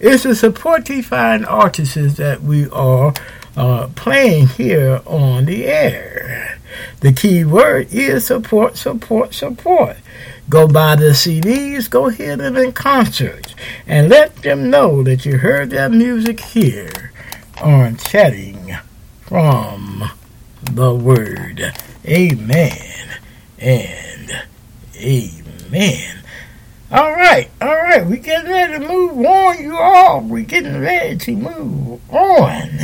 is 0.00 0.22
to 0.22 0.34
support 0.34 0.86
the 0.86 1.02
fine 1.02 1.44
artists 1.44 2.16
that 2.16 2.42
we 2.42 2.68
are 2.70 3.14
uh, 3.56 3.88
playing 3.94 4.48
here 4.48 5.00
on 5.06 5.46
the 5.46 5.64
air. 5.66 6.58
The 7.00 7.12
key 7.12 7.44
word 7.44 7.92
is 7.92 8.26
support, 8.26 8.76
support, 8.76 9.32
support. 9.32 9.96
Go 10.48 10.68
buy 10.68 10.96
the 10.96 11.10
CDs, 11.10 11.90
go 11.90 12.08
hear 12.08 12.36
them 12.36 12.56
in 12.56 12.72
concerts, 12.72 13.54
and 13.86 14.08
let 14.08 14.36
them 14.36 14.70
know 14.70 15.02
that 15.02 15.24
you 15.24 15.38
heard 15.38 15.70
their 15.70 15.88
music 15.88 16.40
here 16.40 17.12
on 17.60 17.96
Chatting 17.96 18.76
from 19.22 20.10
the 20.72 20.94
Word. 20.94 21.72
Amen 22.06 23.18
and 23.58 24.44
amen. 24.96 26.16
All 26.90 27.12
right, 27.12 27.50
all 27.60 27.74
right, 27.74 28.06
we 28.06 28.18
getting 28.18 28.50
ready 28.50 28.74
to 28.74 28.88
move 28.88 29.18
on, 29.26 29.62
you 29.62 29.76
all. 29.76 30.20
we 30.20 30.44
getting 30.44 30.80
ready 30.80 31.16
to 31.16 31.36
move 31.36 32.00
on. 32.12 32.78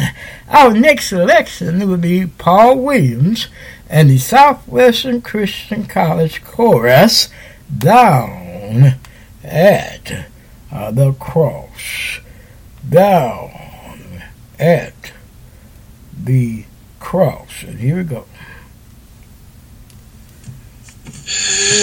Our 0.49 0.73
next 0.73 1.09
selection 1.09 1.89
will 1.89 1.99
be 1.99 2.27
Paul 2.27 2.79
Williams 2.79 3.47
and 3.89 4.11
the 4.11 4.19
Southwestern 4.19 5.23
Christian 5.23 5.87
College 5.87 6.43
Chorus 6.43 7.29
down 7.79 8.95
at 9.45 10.27
uh, 10.73 10.91
the 10.91 11.13
cross. 11.13 12.19
Down 12.89 14.23
at 14.59 15.13
the 16.13 16.65
cross. 17.03 17.65
And 17.65 17.79
here 17.79 17.97
we 17.97 18.05
go. 18.05 18.25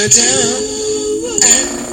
Down 0.10 0.80
down 1.40 1.90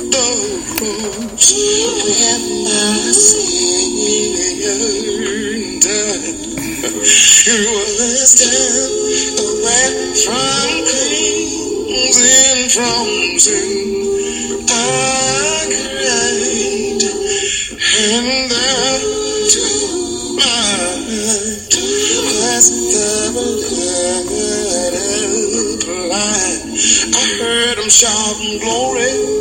away 9.38 10.14
from 10.24 10.70
kings 10.86 12.18
and 12.20 12.72
from 12.72 13.08
sin. 13.38 13.90
I 14.68 15.66
cried, 15.70 17.02
and 17.98 18.50
there 18.50 19.00
to 19.52 19.66
my 20.36 20.95
I 22.56 22.62
heard 27.38 27.78
him 27.78 27.90
shouting 27.90 28.58
glory 28.60 29.35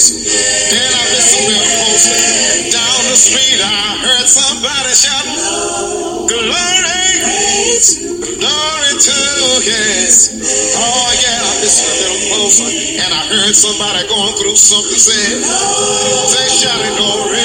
Then 0.72 0.92
I 0.94 1.04
listened. 1.18 2.72
Down 2.72 3.02
the 3.10 3.18
street, 3.18 3.62
I 3.62 3.98
heard 4.06 4.28
somebody 4.30 4.94
shout, 4.94 5.26
glory, 6.30 7.10
glory 8.38 8.94
to 9.02 9.18
His. 9.66 10.14
Oh 10.78 11.10
yeah, 11.24 11.42
I 11.42 11.54
listened 11.62 11.90
a 11.90 11.98
little 12.06 12.22
closer, 12.38 12.70
and 13.02 13.12
I 13.14 13.22
heard 13.34 13.56
somebody 13.56 14.08
going 14.10 14.34
through 14.38 14.58
something. 14.58 15.00
Say, 15.00 15.42
they 15.42 16.48
shouted 16.54 16.94
glory, 16.98 17.44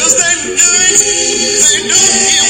cause 0.00 0.14
they 0.16 0.34
knew 0.48 0.56
it. 0.56 1.00
They 1.60 1.78
knew 1.88 1.94
He 1.94 2.43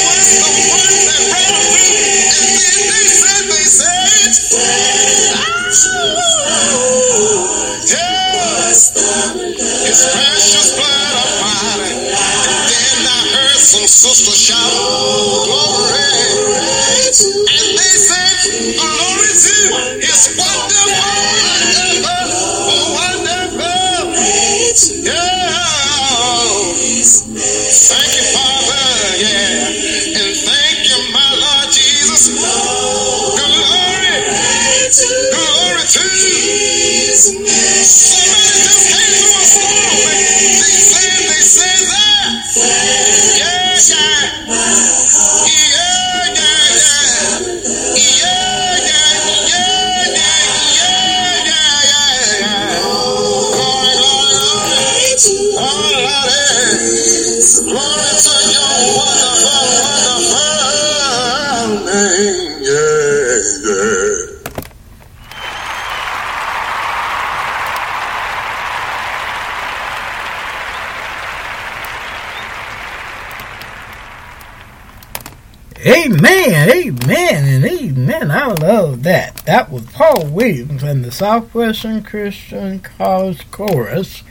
And 80.45 81.03
the 81.03 81.11
Southwestern 81.11 82.03
Christian 82.03 82.81
College 82.81 83.51
Chorus 83.51 84.23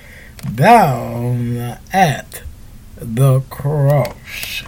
down 0.53 1.79
at 1.91 2.43
the 2.97 3.39
cross. 3.49 4.61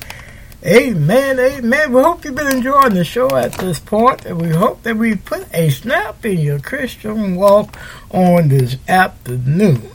Amen, 0.65 1.39
amen. 1.39 1.93
We 1.93 2.01
hope 2.01 2.25
you've 2.25 2.33
been 2.33 2.51
enjoying 2.51 2.95
the 2.95 3.03
show 3.03 3.35
at 3.35 3.53
this 3.53 3.77
point, 3.77 4.25
and 4.25 4.41
we 4.41 4.49
hope 4.49 4.81
that 4.81 4.97
we 4.97 5.17
put 5.17 5.45
a 5.53 5.69
snap 5.69 6.25
in 6.25 6.39
your 6.39 6.57
Christian 6.57 7.35
walk 7.35 7.77
on 8.09 8.47
this 8.47 8.77
afternoon. 8.87 9.91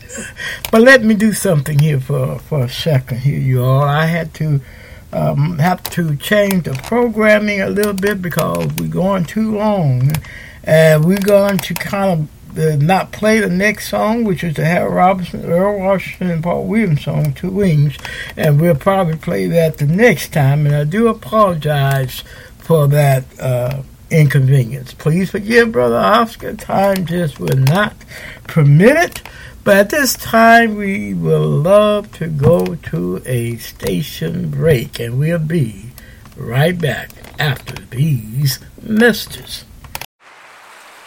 But 0.70 0.82
let 0.82 1.03
me 1.03 1.16
do 1.16 1.32
something 1.32 1.80
here 1.80 1.98
for, 1.98 2.38
for 2.38 2.66
a 2.66 2.68
second 2.68 3.22
here, 3.22 3.40
you 3.40 3.64
all. 3.64 3.82
I 3.82 4.07
had 4.07 4.34
to 4.34 4.61
um, 5.12 5.59
have 5.59 5.82
to 5.94 6.14
change 6.14 6.62
the 6.62 6.74
programming 6.84 7.61
a 7.61 7.68
little 7.68 7.92
bit 7.92 8.22
because 8.22 8.68
we're 8.74 8.86
going 8.86 9.24
too 9.24 9.59
long. 9.59 10.12
And 10.64 11.04
we're 11.04 11.18
going 11.18 11.58
to 11.58 11.74
kind 11.74 12.28
of 12.28 12.58
uh, 12.58 12.76
not 12.76 13.12
play 13.12 13.40
the 13.40 13.48
next 13.48 13.88
song, 13.88 14.24
which 14.24 14.42
is 14.42 14.56
the 14.56 14.64
Harold 14.64 14.94
Robinson, 14.94 15.44
Earl 15.44 15.78
Washington, 15.78 16.30
and 16.30 16.42
Paul 16.42 16.64
Williams 16.64 17.04
song, 17.04 17.32
Two 17.32 17.50
Wings. 17.50 17.96
And 18.36 18.61
we'll 18.61 18.74
probably 18.74 19.16
play 19.16 19.46
that 19.48 19.78
the 19.78 19.86
next 19.86 20.32
time. 20.32 20.66
And 20.66 20.74
I 20.74 20.84
do 20.84 21.08
apologize 21.08 22.24
for 22.58 22.88
that 22.88 23.24
uh, 23.40 23.82
inconvenience. 24.11 24.92
Please 24.94 25.30
forgive 25.30 25.72
Brother 25.72 25.96
Oscar. 25.96 26.54
Time 26.54 27.06
just 27.06 27.38
will 27.38 27.56
not 27.56 27.94
permit 28.44 28.96
it. 28.96 29.22
But 29.62 29.76
at 29.76 29.90
this 29.90 30.14
time, 30.14 30.76
we 30.76 31.12
will 31.12 31.46
love 31.46 32.11
to 32.12 32.28
go 32.28 32.76
to 32.76 33.22
a 33.26 33.56
station 33.56 34.50
break, 34.50 34.98
and 34.98 35.18
we'll 35.18 35.38
be 35.38 35.90
right 36.34 36.78
back 36.78 37.11
after 37.38 37.74
these 37.74 38.58
messages. 38.82 39.64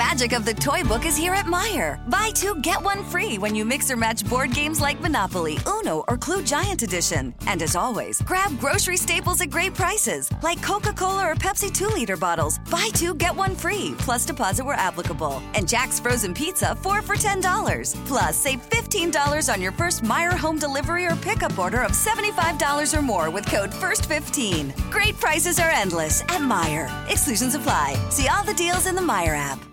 Magic 0.00 0.32
of 0.32 0.46
the 0.46 0.54
toy 0.54 0.82
book 0.82 1.04
is 1.04 1.14
here 1.14 1.34
at 1.34 1.44
Meijer. 1.44 2.00
Buy 2.08 2.30
two, 2.30 2.54
get 2.62 2.82
one 2.82 3.04
free 3.04 3.36
when 3.36 3.54
you 3.54 3.66
mix 3.66 3.90
or 3.90 3.98
match 3.98 4.26
board 4.26 4.54
games 4.54 4.80
like 4.80 4.98
Monopoly, 4.98 5.58
Uno, 5.66 6.04
or 6.08 6.16
Clue 6.16 6.42
Giant 6.42 6.80
Edition. 6.80 7.34
And 7.46 7.60
as 7.60 7.76
always, 7.76 8.22
grab 8.22 8.58
grocery 8.58 8.96
staples 8.96 9.42
at 9.42 9.50
great 9.50 9.74
prices, 9.74 10.30
like 10.42 10.62
Coca 10.62 10.94
Cola 10.94 11.28
or 11.28 11.34
Pepsi 11.34 11.70
2 11.70 11.88
liter 11.88 12.16
bottles. 12.16 12.58
Buy 12.70 12.88
two, 12.94 13.12
get 13.14 13.36
one 13.36 13.54
free, 13.54 13.94
plus 13.98 14.24
deposit 14.24 14.64
where 14.64 14.86
applicable. 14.88 15.42
And 15.52 15.68
Jack's 15.68 16.00
Frozen 16.00 16.32
Pizza, 16.32 16.74
four 16.76 17.02
for 17.02 17.16
$10. 17.16 17.94
Plus, 18.06 18.34
save 18.36 18.60
$15 18.70 19.52
on 19.52 19.60
your 19.60 19.72
first 19.72 20.02
Meijer 20.02 20.32
home 20.32 20.58
delivery 20.58 21.04
or 21.04 21.16
pickup 21.16 21.58
order 21.58 21.82
of 21.82 21.90
$75 21.90 22.96
or 22.96 23.02
more 23.02 23.28
with 23.28 23.44
code 23.44 23.70
FIRST15. 23.70 24.90
Great 24.90 25.20
prices 25.20 25.58
are 25.60 25.70
endless 25.70 26.22
at 26.22 26.40
Meijer. 26.40 26.88
Exclusions 27.10 27.54
apply. 27.54 28.02
See 28.08 28.28
all 28.28 28.44
the 28.44 28.54
deals 28.54 28.86
in 28.86 28.94
the 28.94 29.02
Meijer 29.02 29.36
app. 29.36 29.69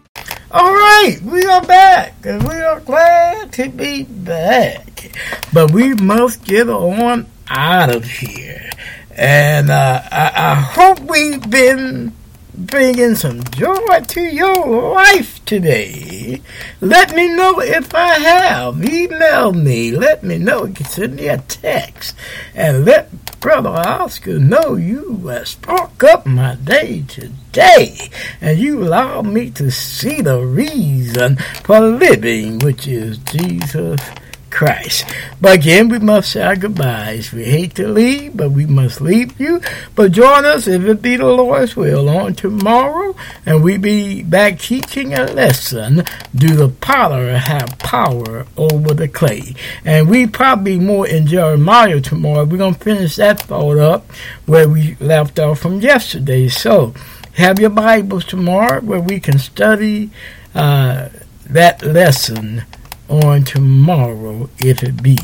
All 0.49 0.71
right, 0.71 1.17
we 1.23 1.43
are 1.45 1.61
back, 1.61 2.25
and 2.25 2.47
we 2.47 2.55
are 2.55 2.79
glad 2.79 3.51
to 3.51 3.67
be 3.67 4.03
back. 4.03 5.11
But 5.51 5.71
we 5.71 5.93
must 5.93 6.45
get 6.45 6.69
on 6.69 7.27
out 7.49 7.93
of 7.93 8.05
here. 8.05 8.69
And 9.11 9.69
uh, 9.69 10.01
I, 10.09 10.31
I 10.33 10.55
hope 10.55 11.01
we've 11.01 11.49
been 11.49 12.13
bringing 12.53 13.15
some 13.15 13.43
joy 13.43 13.99
to 14.07 14.21
your 14.21 14.93
life 14.93 15.43
today. 15.43 16.41
Let 16.79 17.13
me 17.13 17.27
know 17.35 17.59
if 17.59 17.93
I 17.93 18.13
have. 18.17 18.85
Email 18.85 19.51
me. 19.51 19.91
Let 19.91 20.23
me 20.23 20.37
know. 20.37 20.73
Send 20.75 21.17
me 21.17 21.27
a 21.27 21.39
text. 21.39 22.15
And 22.55 22.85
let 22.85 23.09
Brother 23.47 23.69
Oscar 23.69 24.39
know 24.39 24.75
you 24.75 25.23
uh, 25.29 25.45
spark 25.45 26.03
up 26.03 26.25
my 26.25 26.55
day 26.55 27.05
today. 27.07 28.09
And 28.41 28.59
you 28.59 28.83
allow 28.83 29.21
me 29.21 29.51
to 29.51 29.71
see 29.71 30.19
the 30.19 30.41
reason 30.41 31.37
for 31.63 31.79
living, 31.79 32.59
which 32.59 32.89
is 32.89 33.19
Jesus 33.19 34.01
Christ. 34.49 35.05
But 35.39 35.59
again, 35.59 35.89
we 35.89 35.99
must 35.99 36.31
say 36.31 36.41
our 36.41 36.55
goodbyes. 36.55 37.31
We 37.31 37.45
hate 37.45 37.75
to 37.75 37.87
leave, 37.87 38.35
but 38.35 38.51
we 38.51 38.65
must 38.65 39.01
leave 39.01 39.39
you. 39.39 39.61
But 39.95 40.11
join 40.13 40.45
us, 40.45 40.67
if 40.67 40.83
it 40.83 41.01
be 41.01 41.17
the 41.17 41.25
Lord's 41.25 41.75
will, 41.75 42.09
on 42.09 42.35
tomorrow, 42.35 43.15
and 43.45 43.63
we 43.63 43.77
be 43.77 44.23
back 44.23 44.59
teaching 44.59 45.13
a 45.13 45.25
lesson. 45.25 46.03
Do 46.35 46.55
the 46.55 46.69
potter 46.69 47.37
have 47.37 47.77
power 47.79 48.45
over 48.57 48.93
the 48.93 49.07
clay? 49.07 49.53
And 49.85 50.09
we 50.09 50.27
probably 50.27 50.79
more 50.79 51.07
in 51.07 51.27
Jeremiah 51.27 52.01
tomorrow. 52.01 52.45
We're 52.45 52.57
going 52.57 52.75
to 52.75 52.79
finish 52.79 53.15
that 53.17 53.41
thought 53.43 53.77
up 53.77 54.09
where 54.45 54.67
we 54.67 54.95
left 54.99 55.39
off 55.39 55.59
from 55.59 55.81
yesterday. 55.81 56.47
So, 56.47 56.93
have 57.33 57.59
your 57.59 57.69
Bibles 57.69 58.25
tomorrow 58.25 58.81
where 58.81 58.99
we 58.99 59.19
can 59.19 59.37
study 59.37 60.09
uh, 60.55 61.09
that 61.45 61.83
lesson 61.83 62.63
on 63.09 63.43
tomorrow 63.43 64.49
if 64.59 64.83
it 64.83 65.01
be 65.01 65.17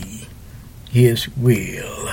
his 0.90 1.28
will. 1.38 2.10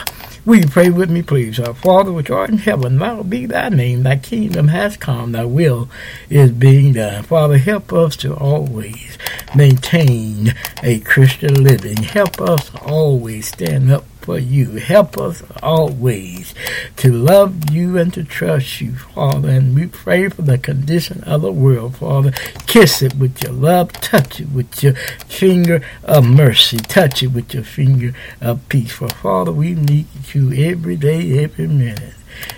Will 0.47 0.61
you 0.61 0.69
pray 0.69 0.89
with 0.89 1.11
me, 1.11 1.23
please? 1.23 1.61
Our 1.61 1.75
Father 1.75 2.13
which 2.13 2.31
art 2.31 2.49
in 2.49 2.59
heaven, 2.59 2.99
hallowed 2.99 3.29
be 3.29 3.45
thy 3.45 3.69
name. 3.69 4.03
Thy 4.03 4.17
kingdom 4.17 4.69
has 4.69 4.97
come, 4.97 5.33
thy 5.33 5.45
will 5.45 5.91
is 6.31 6.51
being 6.51 6.95
done. 6.95 7.25
Father, 7.25 7.59
help 7.59 7.93
us 7.93 8.17
to 8.17 8.35
always 8.35 9.19
maintain 9.55 10.55
a 10.83 11.01
Christian 11.01 11.63
living. 11.63 11.99
Help 11.99 12.41
us 12.41 12.75
always 12.77 13.49
stand 13.49 13.93
up 13.93 14.05
for 14.21 14.39
you. 14.39 14.73
Help 14.77 15.19
us 15.19 15.43
always 15.63 16.55
to 16.97 17.13
love 17.13 17.71
you 17.71 17.99
and 17.99 18.13
to 18.15 18.25
trust 18.25 18.81
you, 18.81 18.95
Father. 18.95 19.49
And 19.49 19.75
we 19.75 19.87
pray 19.87 20.29
for 20.29 20.43
the 20.43 20.59
condition 20.59 21.25
of 21.25 21.43
the 21.43 21.53
world, 21.53 21.97
Father. 21.97 22.33
Kiss 22.67 23.03
it 23.03 23.15
with 23.15 23.43
your 23.43 23.53
love. 23.53 23.93
Touch 23.93 24.41
it 24.41 24.51
with 24.51 24.83
your 24.83 24.95
finger 24.95 25.83
of 26.05 26.27
mercy. 26.27 26.79
Touch 26.79 27.23
it 27.23 27.29
with 27.29 27.55
your 27.55 27.65
finger 27.65 28.15
of 28.41 28.69
peace. 28.69 28.93
For, 28.93 29.09
Father, 29.09 29.53
we 29.53 29.75
need 29.75 30.07
you 30.33 30.53
every 30.53 30.97
day, 30.97 31.43
every 31.45 31.67
minute, 31.67 32.15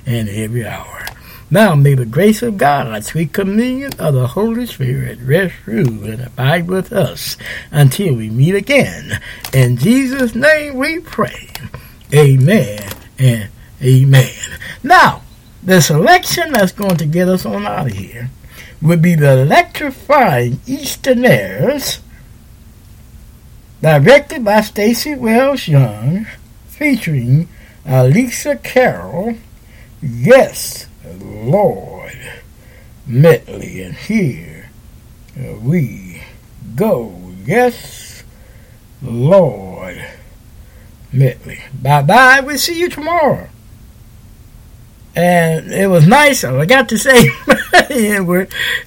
and 0.06 0.28
every 0.28 0.66
hour. 0.66 1.06
Now 1.52 1.74
may 1.74 1.92
the 1.92 2.06
grace 2.06 2.40
of 2.40 2.56
God, 2.56 3.04
sweet 3.04 3.34
communion 3.34 3.92
of 3.98 4.14
the 4.14 4.28
Holy 4.28 4.64
Spirit 4.64 5.18
rest, 5.20 5.52
rule, 5.66 6.02
and 6.04 6.22
abide 6.22 6.66
with 6.66 6.94
us 6.94 7.36
until 7.70 8.14
we 8.14 8.30
meet 8.30 8.54
again. 8.54 9.20
In 9.52 9.76
Jesus' 9.76 10.34
name 10.34 10.76
we 10.76 11.00
pray. 11.00 11.50
Amen 12.14 12.90
and 13.18 13.50
amen. 13.82 14.32
Now, 14.82 15.24
the 15.62 15.82
selection 15.82 16.54
that's 16.54 16.72
going 16.72 16.96
to 16.96 17.04
get 17.04 17.28
us 17.28 17.44
on 17.44 17.66
out 17.66 17.88
of 17.88 17.92
here 17.92 18.30
would 18.80 19.02
be 19.02 19.14
the 19.14 19.42
electrifying 19.42 20.58
Easterners, 20.66 22.00
directed 23.82 24.42
by 24.42 24.62
Stacy 24.62 25.14
Wells 25.16 25.68
Young, 25.68 26.26
featuring 26.68 27.46
Alisa 27.84 28.62
Carroll. 28.62 29.36
Yes, 30.00 30.86
Lord 31.20 32.18
Medley. 33.06 33.82
And 33.82 33.94
here 33.94 34.70
we 35.60 36.22
go. 36.76 37.32
Yes, 37.44 38.22
Lord 39.02 40.04
Medley. 41.12 41.60
Bye 41.80 42.02
bye. 42.02 42.40
We'll 42.40 42.58
see 42.58 42.78
you 42.78 42.88
tomorrow. 42.88 43.48
And 45.14 45.70
it 45.72 45.88
was 45.88 46.06
nice. 46.06 46.42
I 46.42 46.64
got 46.64 46.88
to 46.88 46.96
say, 46.98 47.12
it 47.90 48.24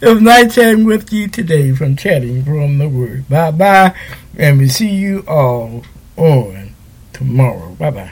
was 0.02 0.22
nice 0.22 0.56
chatting 0.56 0.86
with 0.86 1.14
you 1.14 1.28
today 1.28 1.72
from 1.74 1.96
Chatting 1.96 2.44
from 2.44 2.80
the 2.80 2.90
Word. 2.90 3.30
Bye 3.30 3.52
bye. 3.52 3.96
And 4.36 4.58
we 4.58 4.68
see 4.68 4.90
you 4.90 5.24
all 5.28 5.84
on 6.18 6.74
tomorrow. 7.14 7.76
Bye 7.76 7.92
bye. 7.92 8.12